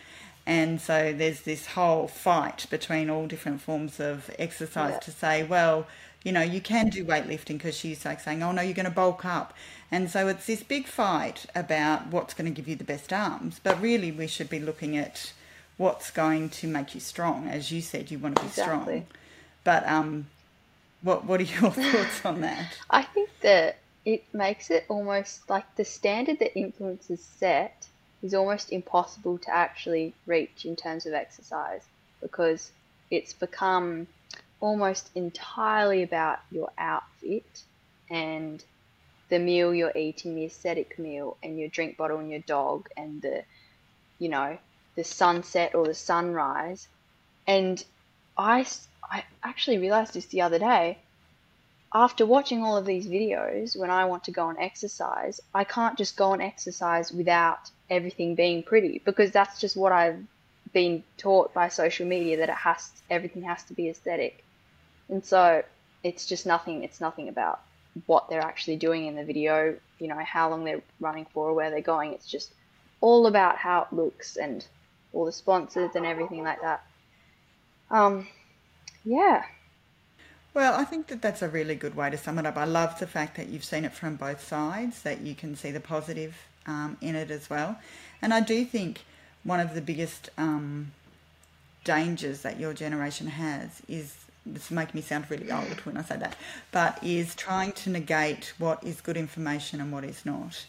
And 0.46 0.79
so 0.79 1.13
there's 1.13 1.41
this 1.41 1.65
whole 1.67 2.08
fight 2.08 2.65
between 2.69 3.10
all 3.10 3.27
different 3.27 3.62
forms 3.62 4.00
of 4.00 4.29
exercise 4.39 4.93
Yeah. 4.93 5.00
to 5.00 5.12
say, 5.12 5.43
well, 5.43 5.88
you 6.23 6.31
know, 6.31 6.41
you 6.41 6.59
can 6.59 6.89
do 6.89 7.05
weightlifting 7.05 7.57
because 7.57 7.77
she's 7.77 8.03
like 8.03 8.19
saying, 8.19 8.43
oh 8.43 8.51
no, 8.51 8.61
you're 8.61 8.73
going 8.73 8.85
to 8.85 8.91
bulk 8.91 9.23
up. 9.23 9.53
And 9.91 10.09
so 10.09 10.27
it's 10.27 10.45
this 10.45 10.63
big 10.63 10.85
fight 10.88 11.45
about 11.55 12.07
what's 12.07 12.33
going 12.33 12.45
to 12.45 12.55
give 12.55 12.67
you 12.67 12.75
the 12.75 12.83
best 12.83 13.13
arms. 13.13 13.59
But 13.63 13.81
really, 13.81 14.11
we 14.11 14.27
should 14.27 14.49
be 14.49 14.59
looking 14.59 14.97
at 14.97 15.31
what's 15.77 16.11
going 16.11 16.49
to 16.49 16.67
make 16.67 16.93
you 16.93 16.99
strong. 16.99 17.47
As 17.47 17.71
you 17.71 17.81
said, 17.81 18.11
you 18.11 18.19
want 18.19 18.35
to 18.35 18.43
be 18.43 18.49
strong. 18.49 19.05
But 19.63 19.88
um, 19.88 20.27
what 21.01 21.25
what 21.25 21.39
are 21.39 21.43
your 21.43 21.71
thoughts 21.71 22.25
on 22.25 22.41
that? 22.41 22.77
I 22.89 23.03
think 23.03 23.29
that 23.41 23.77
it 24.05 24.23
makes 24.33 24.69
it 24.69 24.85
almost 24.89 25.49
like 25.49 25.75
the 25.75 25.85
standard 25.85 26.39
that 26.39 26.53
influencers 26.55 27.19
set 27.19 27.88
is 28.21 28.33
almost 28.33 28.71
impossible 28.71 29.38
to 29.38 29.49
actually 29.49 30.13
reach 30.25 30.65
in 30.65 30.75
terms 30.75 31.05
of 31.05 31.13
exercise 31.13 31.83
because 32.21 32.71
it's 33.09 33.33
become 33.33 34.08
almost 34.60 35.10
entirely 35.15 36.04
about 36.04 36.39
your 36.52 36.72
outfit 36.78 37.63
and 38.10 38.63
the 39.30 39.39
meal 39.39 39.74
you're 39.74 39.95
eating, 39.95 40.36
the 40.36 40.45
aesthetic 40.45 40.98
meal, 40.98 41.38
and 41.43 41.60
your 41.60 41.69
drink 41.69 41.98
bottle 41.98 42.19
and 42.19 42.32
your 42.32 42.39
dog, 42.41 42.89
and 42.98 43.22
the, 43.22 43.43
you 44.17 44.30
know, 44.30 44.58
the 44.95 45.04
sunset 45.04 45.76
or 45.76 45.86
the 45.86 45.93
sunrise. 45.93 46.88
And 47.45 47.84
I, 48.38 48.65
I 49.04 49.24
actually 49.43 49.78
realized 49.78 50.13
this 50.13 50.26
the 50.28 50.41
other 50.41 50.60
day 50.60 50.98
after 51.93 52.26
watching 52.26 52.63
all 52.63 52.78
of 52.78 52.86
these 52.86 53.08
videos, 53.08 53.76
when 53.76 53.89
I 53.89 54.06
want 54.06 54.26
to 54.26 54.32
go 54.32 54.50
and 54.50 54.60
exercise, 54.60 55.41
I 55.54 55.63
can't 55.63 55.98
just 55.98 56.15
go 56.15 56.34
and 56.34 56.41
exercise 56.41 57.12
without 57.12 57.72
everything 57.89 58.36
being 58.36 58.62
pretty 58.62 59.02
because 59.04 59.32
that's 59.32 59.60
just 59.60 59.76
what 59.76 59.91
I've 59.91 60.24
been 60.72 61.04
taught 61.17 61.54
by 61.54 61.69
social 61.69 62.06
media 62.06 62.38
that 62.38 62.50
it 62.50 62.56
has 62.56 62.91
everything 63.10 63.43
has 63.43 63.63
to 63.63 63.74
be 63.74 63.89
aesthetic. 63.89 64.43
And 65.10 65.24
so 65.24 65.63
it's 66.04 66.26
just 66.26 66.45
nothing 66.45 66.84
it's 66.84 67.02
nothing 67.02 67.28
about 67.28 67.62
what 68.06 68.30
they're 68.30 68.41
actually 68.41 68.78
doing 68.78 69.08
in 69.08 69.15
the 69.15 69.24
video, 69.24 69.76
you 70.00 70.08
know, 70.08 70.19
how 70.24 70.50
long 70.50 70.63
they're 70.63 70.82
running 71.00 71.26
for 71.34 71.50
or 71.50 71.54
where 71.54 71.69
they're 71.69 71.82
going. 71.82 72.13
It's 72.13 72.28
just 72.28 72.54
all 73.02 73.28
about 73.28 73.58
how 73.58 73.82
it 73.84 73.93
looks 73.93 74.38
and 74.38 74.65
all 75.13 75.26
the 75.26 75.32
sponsors 75.32 75.95
and 75.95 76.06
everything 76.06 76.43
like 76.43 76.62
that. 76.62 76.84
Um 77.89 78.28
yeah. 79.04 79.43
Well, 80.54 80.80
I 80.80 80.84
think 80.84 81.08
that 81.08 81.22
that's 81.22 81.41
a 81.41 81.48
really 81.50 81.76
good 81.76 81.95
way 81.95 82.10
to 82.10 82.17
sum 82.17 82.39
it 82.39 82.45
up. 82.45 82.58
I 82.58 82.65
love 82.65 83.00
the 83.00 83.08
fact 83.08 83.38
that 83.38 83.50
you've 83.50 83.63
seen 83.63 83.86
it 83.86 83.93
from 83.93 84.15
both 84.15 84.45
sides, 84.45 85.04
that 85.04 85.22
you 85.22 85.36
can 85.36 85.56
see 85.56 85.72
the 85.72 85.80
positive 85.80 86.36
um, 86.65 86.98
in 87.02 87.15
it 87.15 87.30
as 87.30 87.50
well. 87.50 87.78
And 88.22 88.34
I 88.34 88.41
do 88.41 88.65
think 88.65 89.02
one 89.43 89.60
of 89.60 89.76
the 89.76 89.82
biggest 89.82 90.30
um, 90.38 90.91
dangers 91.84 92.41
that 92.41 92.60
your 92.60 92.74
generation 92.74 93.28
has 93.28 93.82
is 93.88 94.15
this 94.45 94.71
make 94.71 94.93
me 94.93 95.02
sound 95.02 95.30
really 95.30 95.52
old 95.52 95.86
when 95.86 95.97
I 95.97 96.04
say 96.04 96.17
that, 96.17 96.36
but 96.71 97.04
is 97.04 97.36
trying 97.36 97.71
to 97.73 97.89
negate 97.89 98.54
what 98.58 98.84
is 98.84 99.02
good 99.02 99.17
information 99.17 99.82
and 99.82 99.91
what 99.91 100.04
is 100.04 100.25
not. 100.25 100.65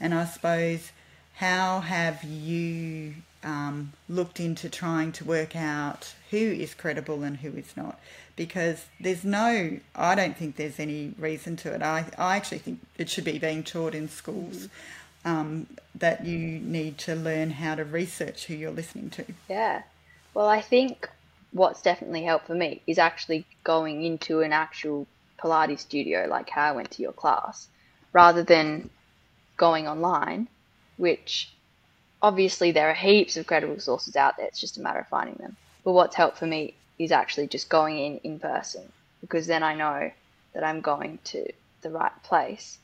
And 0.00 0.14
I 0.14 0.24
suppose 0.24 0.92
how 1.34 1.80
have 1.80 2.22
you 2.24 3.14
um, 3.42 3.92
looked 4.08 4.40
into 4.40 4.68
trying 4.68 5.12
to 5.12 5.24
work 5.24 5.56
out 5.56 6.14
who 6.30 6.36
is 6.36 6.74
credible 6.74 7.22
and 7.22 7.38
who 7.38 7.52
is 7.52 7.76
not? 7.76 7.98
Because 8.36 8.86
there's 8.98 9.24
no, 9.24 9.78
I 9.94 10.14
don't 10.14 10.36
think 10.36 10.56
there's 10.56 10.78
any 10.80 11.14
reason 11.18 11.56
to 11.56 11.74
it. 11.74 11.82
I, 11.82 12.06
I 12.18 12.36
actually 12.36 12.58
think 12.58 12.80
it 12.96 13.08
should 13.08 13.24
be 13.24 13.38
being 13.38 13.62
taught 13.62 13.94
in 13.94 14.08
schools 14.08 14.68
um, 15.24 15.66
that 15.94 16.24
you 16.24 16.38
need 16.38 16.98
to 16.98 17.14
learn 17.14 17.50
how 17.50 17.74
to 17.74 17.84
research 17.84 18.46
who 18.46 18.54
you're 18.54 18.70
listening 18.70 19.10
to. 19.10 19.24
Yeah. 19.48 19.82
Well, 20.32 20.48
I 20.48 20.60
think 20.60 21.08
what's 21.52 21.82
definitely 21.82 22.22
helped 22.22 22.46
for 22.46 22.54
me 22.54 22.82
is 22.86 22.98
actually 22.98 23.46
going 23.64 24.04
into 24.04 24.40
an 24.40 24.52
actual 24.52 25.06
Pilates 25.38 25.80
studio, 25.80 26.26
like 26.28 26.48
how 26.50 26.68
I 26.68 26.72
went 26.72 26.90
to 26.92 27.02
your 27.02 27.12
class, 27.12 27.68
rather 28.12 28.42
than 28.42 28.90
going 29.56 29.88
online, 29.88 30.48
which 30.96 31.52
obviously 32.22 32.72
there 32.72 32.90
are 32.90 32.94
heaps 32.94 33.36
of 33.36 33.46
credible 33.46 33.80
sources 33.80 34.16
out 34.16 34.36
there. 34.36 34.46
It's 34.46 34.60
just 34.60 34.78
a 34.78 34.82
matter 34.82 35.00
of 35.00 35.08
finding 35.08 35.36
them. 35.36 35.56
But 35.84 35.92
what's 35.92 36.16
helped 36.16 36.38
for 36.38 36.46
me 36.46 36.74
is 36.98 37.12
actually 37.12 37.46
just 37.46 37.68
going 37.68 37.98
in 37.98 38.18
in 38.18 38.38
person 38.38 38.92
because 39.20 39.46
then 39.46 39.62
I 39.62 39.74
know 39.74 40.10
that 40.52 40.64
I'm 40.64 40.80
going 40.80 41.18
to 41.24 41.52
the 41.82 41.90
right 41.90 42.22
place. 42.22 42.78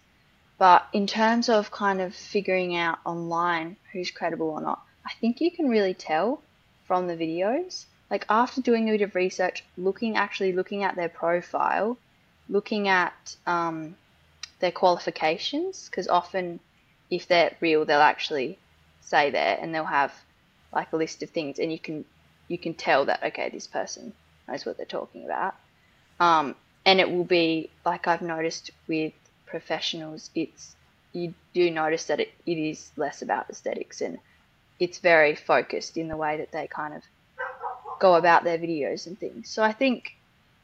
But 0.58 0.86
in 0.92 1.06
terms 1.06 1.48
of 1.48 1.70
kind 1.70 2.00
of 2.00 2.14
figuring 2.14 2.74
out 2.76 2.98
online 3.04 3.76
who's 3.92 4.10
credible 4.10 4.48
or 4.48 4.60
not, 4.60 4.82
I 5.04 5.12
think 5.20 5.40
you 5.40 5.50
can 5.50 5.68
really 5.68 5.94
tell 5.94 6.42
from 6.86 7.06
the 7.06 7.16
videos. 7.16 7.84
Like 8.10 8.24
after 8.28 8.60
doing 8.60 8.88
a 8.88 8.92
bit 8.92 9.02
of 9.02 9.14
research, 9.14 9.64
looking 9.76 10.16
actually 10.16 10.52
looking 10.52 10.84
at 10.84 10.94
their 10.94 11.08
profile, 11.08 11.98
looking 12.48 12.88
at 12.88 13.36
um, 13.46 13.96
their 14.60 14.70
qualifications, 14.70 15.88
because 15.88 16.06
often 16.08 16.60
if 17.10 17.26
they're 17.26 17.56
real, 17.60 17.84
they'll 17.84 18.00
actually 18.00 18.58
say 19.00 19.30
there 19.30 19.58
and 19.60 19.74
they'll 19.74 19.84
have 19.84 20.12
like 20.72 20.92
a 20.92 20.96
list 20.96 21.22
of 21.22 21.30
things, 21.30 21.58
and 21.58 21.72
you 21.72 21.78
can 21.78 22.04
you 22.48 22.58
can 22.58 22.74
tell 22.74 23.06
that 23.06 23.22
okay, 23.22 23.48
this 23.48 23.66
person 23.66 24.12
knows 24.48 24.64
what 24.64 24.76
they're 24.76 24.86
talking 24.86 25.24
about. 25.24 25.54
Um, 26.20 26.54
and 26.84 27.00
it 27.00 27.10
will 27.10 27.24
be 27.24 27.70
like 27.84 28.06
I've 28.06 28.22
noticed 28.22 28.70
with 28.86 29.12
professionals, 29.46 30.30
it's 30.34 30.76
you 31.12 31.34
do 31.54 31.70
notice 31.70 32.04
that 32.04 32.20
it, 32.20 32.32
it 32.44 32.58
is 32.58 32.90
less 32.96 33.22
about 33.22 33.48
aesthetics 33.48 34.00
and 34.00 34.18
it's 34.78 34.98
very 34.98 35.34
focused 35.34 35.96
in 35.96 36.08
the 36.08 36.16
way 36.16 36.36
that 36.36 36.52
they 36.52 36.66
kind 36.66 36.94
of 36.94 37.02
go 37.98 38.14
about 38.14 38.44
their 38.44 38.58
videos 38.58 39.06
and 39.06 39.18
things. 39.18 39.48
So 39.48 39.62
I 39.62 39.72
think 39.72 40.16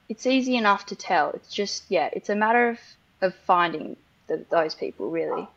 it's 0.09 0.27
easy 0.27 0.57
enough 0.57 0.87
to 0.87 0.97
tell. 0.97 1.31
It's 1.31 1.53
just 1.53 1.85
yeah, 1.88 2.11
it's 2.12 2.29
a 2.29 2.37
matter 2.37 2.68
of 2.68 2.79
of 3.21 3.35
finding 3.35 3.97
the, 4.27 4.45
those 4.51 4.75
people 4.75 5.11
really. 5.11 5.49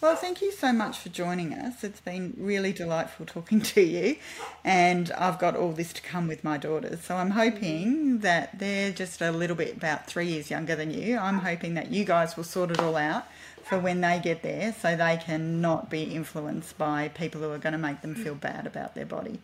Well, 0.00 0.16
thank 0.16 0.42
you 0.42 0.50
so 0.50 0.72
much 0.72 0.98
for 0.98 1.10
joining 1.10 1.54
us. 1.54 1.84
It's 1.84 2.00
been 2.00 2.34
really 2.36 2.72
delightful 2.72 3.24
talking 3.24 3.60
to 3.74 3.80
you, 3.80 4.16
and 4.64 5.12
I've 5.12 5.38
got 5.38 5.54
all 5.54 5.70
this 5.70 5.92
to 5.92 6.02
come 6.02 6.26
with 6.26 6.42
my 6.42 6.58
daughters. 6.58 7.04
So 7.04 7.14
I'm 7.16 7.30
hoping 7.30 8.18
that 8.18 8.58
they're 8.58 8.90
just 8.90 9.22
a 9.22 9.30
little 9.30 9.54
bit 9.54 9.76
about 9.76 10.08
three 10.08 10.26
years 10.26 10.50
younger 10.50 10.74
than 10.74 10.90
you. 10.90 11.18
I'm 11.18 11.38
hoping 11.38 11.74
that 11.74 11.92
you 11.92 12.04
guys 12.04 12.36
will 12.36 12.44
sort 12.44 12.72
it 12.72 12.80
all 12.80 12.96
out 12.96 13.26
for 13.62 13.78
when 13.78 14.00
they 14.00 14.18
get 14.18 14.42
there 14.42 14.74
so 14.78 14.96
they 14.96 15.16
can 15.24 15.60
not 15.60 15.88
be 15.88 16.02
influenced 16.02 16.76
by 16.76 17.06
people 17.08 17.40
who 17.40 17.52
are 17.52 17.58
going 17.58 17.72
to 17.72 17.78
make 17.78 18.02
them 18.02 18.16
feel 18.16 18.34
bad 18.34 18.66
about 18.66 18.96
their 18.96 19.06
body 19.06 19.38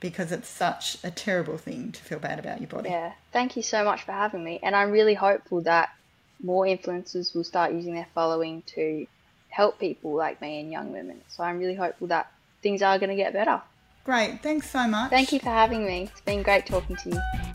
because 0.00 0.32
it's 0.32 0.48
such 0.48 0.98
a 1.02 1.10
terrible 1.10 1.56
thing 1.56 1.92
to 1.92 2.02
feel 2.02 2.18
bad 2.18 2.38
about 2.38 2.60
your 2.60 2.68
body. 2.68 2.90
Yeah, 2.90 3.12
thank 3.32 3.56
you 3.56 3.62
so 3.62 3.84
much 3.84 4.02
for 4.02 4.12
having 4.12 4.44
me. 4.44 4.60
And 4.62 4.74
I'm 4.74 4.90
really 4.90 5.14
hopeful 5.14 5.62
that 5.62 5.94
more 6.42 6.64
influencers 6.64 7.34
will 7.34 7.44
start 7.44 7.72
using 7.72 7.94
their 7.94 8.06
following 8.14 8.62
to 8.74 9.06
help 9.48 9.78
people 9.78 10.14
like 10.14 10.40
me 10.40 10.60
and 10.60 10.70
young 10.70 10.92
women. 10.92 11.20
So 11.28 11.44
I'm 11.44 11.58
really 11.58 11.74
hopeful 11.74 12.08
that 12.08 12.30
things 12.62 12.82
are 12.82 12.98
going 12.98 13.10
to 13.10 13.16
get 13.16 13.32
better. 13.32 13.62
Great. 14.04 14.42
Thanks 14.42 14.68
so 14.70 14.86
much. 14.86 15.10
Thank 15.10 15.32
you 15.32 15.38
for 15.38 15.50
having 15.50 15.86
me. 15.86 16.08
It's 16.12 16.20
been 16.20 16.42
great 16.42 16.66
talking 16.66 16.96
to 16.96 17.10
you. 17.10 17.53